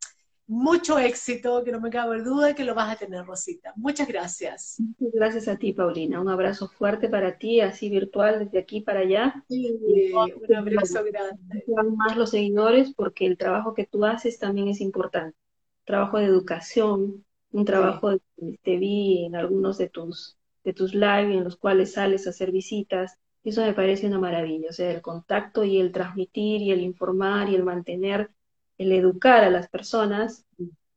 mucho 0.48 0.98
éxito, 0.98 1.62
que 1.64 1.74
no 1.74 1.82
me 1.82 1.90
cabe 1.90 2.24
duda 2.24 2.56
que 2.56 2.64
lo 2.64 2.74
vas 2.74 2.96
a 2.96 2.98
tener, 2.98 3.26
Rosita. 3.26 3.74
Muchas 3.76 4.08
gracias. 4.08 4.78
Muchas 4.80 5.14
gracias 5.14 5.48
a 5.50 5.58
ti, 5.58 5.74
Paulina. 5.74 6.22
Un 6.22 6.30
abrazo 6.30 6.70
fuerte 6.70 7.10
para 7.10 7.38
ti, 7.38 7.60
así 7.60 7.90
virtual, 7.90 8.40
desde 8.40 8.60
aquí 8.60 8.80
para 8.80 9.02
allá. 9.02 9.44
un 9.50 10.56
abrazo 10.56 11.04
grande. 11.04 11.66
Más 11.98 12.16
los 12.16 12.30
seguidores, 12.30 12.94
porque 12.94 13.26
el 13.26 13.38
trabajo 13.38 13.74
que 13.74 13.86
tú 13.86 14.06
haces 14.06 14.40
también 14.40 14.70
es 14.70 14.80
importante. 14.80 15.38
Trabajo 15.84 16.18
de 16.18 16.26
educación, 16.26 17.26
un 17.52 17.66
trabajo 17.66 18.18
que 18.38 18.60
te 18.64 18.78
vi 18.78 19.26
en 19.26 19.36
algunos 19.36 19.78
de 19.78 19.90
tus, 19.90 20.38
de 20.64 20.74
tus 20.74 20.94
live 20.94 21.36
en 21.36 21.44
los 21.44 21.58
cuales 21.58 21.94
sales 21.94 22.26
a 22.26 22.30
hacer 22.30 22.52
visitas. 22.52 23.18
Eso 23.44 23.62
me 23.62 23.74
parece 23.74 24.08
una 24.08 24.20
maravilla. 24.20 24.70
O 24.70 24.74
sea, 24.74 24.92
el 24.92 25.02
contacto 25.02 25.66
y 25.66 25.78
el 25.78 25.92
transmitir 25.92 26.62
y 26.62 26.72
el 26.72 26.82
informar 26.82 27.50
y 27.50 27.56
el 27.56 27.64
mantener 27.64 28.32
el 28.78 28.92
educar 28.92 29.44
a 29.44 29.50
las 29.50 29.68
personas 29.70 30.46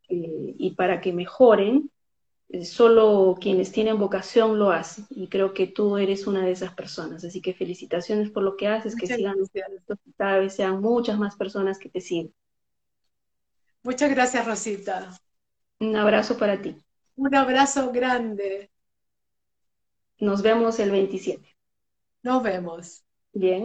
eh, 0.09 0.55
y 0.59 0.71
para 0.73 1.01
que 1.01 1.13
mejoren, 1.13 1.91
eh, 2.49 2.65
solo 2.65 3.37
quienes 3.41 3.73
tienen 3.73 3.99
vocación 3.99 4.59
lo 4.59 4.71
hacen. 4.71 5.07
Y 5.11 5.29
creo 5.29 5.55
que 5.55 5.67
tú 5.67 5.97
eres 5.97 6.27
una 6.27 6.45
de 6.45 6.53
esas 6.53 6.75
personas. 6.75 7.25
Así 7.25 7.41
que 7.41 7.55
felicitaciones 7.55 8.31
por 8.31 8.43
lo 8.43 8.57
que 8.57 8.69
haces, 8.69 8.97
que 8.97 9.07
sigan 9.07 9.37
cada 10.17 10.39
vez 10.39 10.55
sean 10.55 10.81
muchas 10.81 11.19
más 11.19 11.37
personas 11.37 11.79
que 11.79 11.89
te 11.89 12.01
siguen. 12.01 12.35
Muchas 13.83 14.11
gracias, 14.11 14.47
Rosita. 14.47 15.17
Un 15.79 15.97
abrazo 15.97 16.37
para 16.37 16.61
ti. 16.61 16.77
Un 17.17 17.35
abrazo 17.35 17.91
grande. 17.93 18.71
Nos 20.19 20.43
vemos 20.43 20.79
el 20.79 20.91
27. 20.91 21.49
Nos 22.23 22.43
vemos. 22.43 23.05
Bien. 23.33 23.59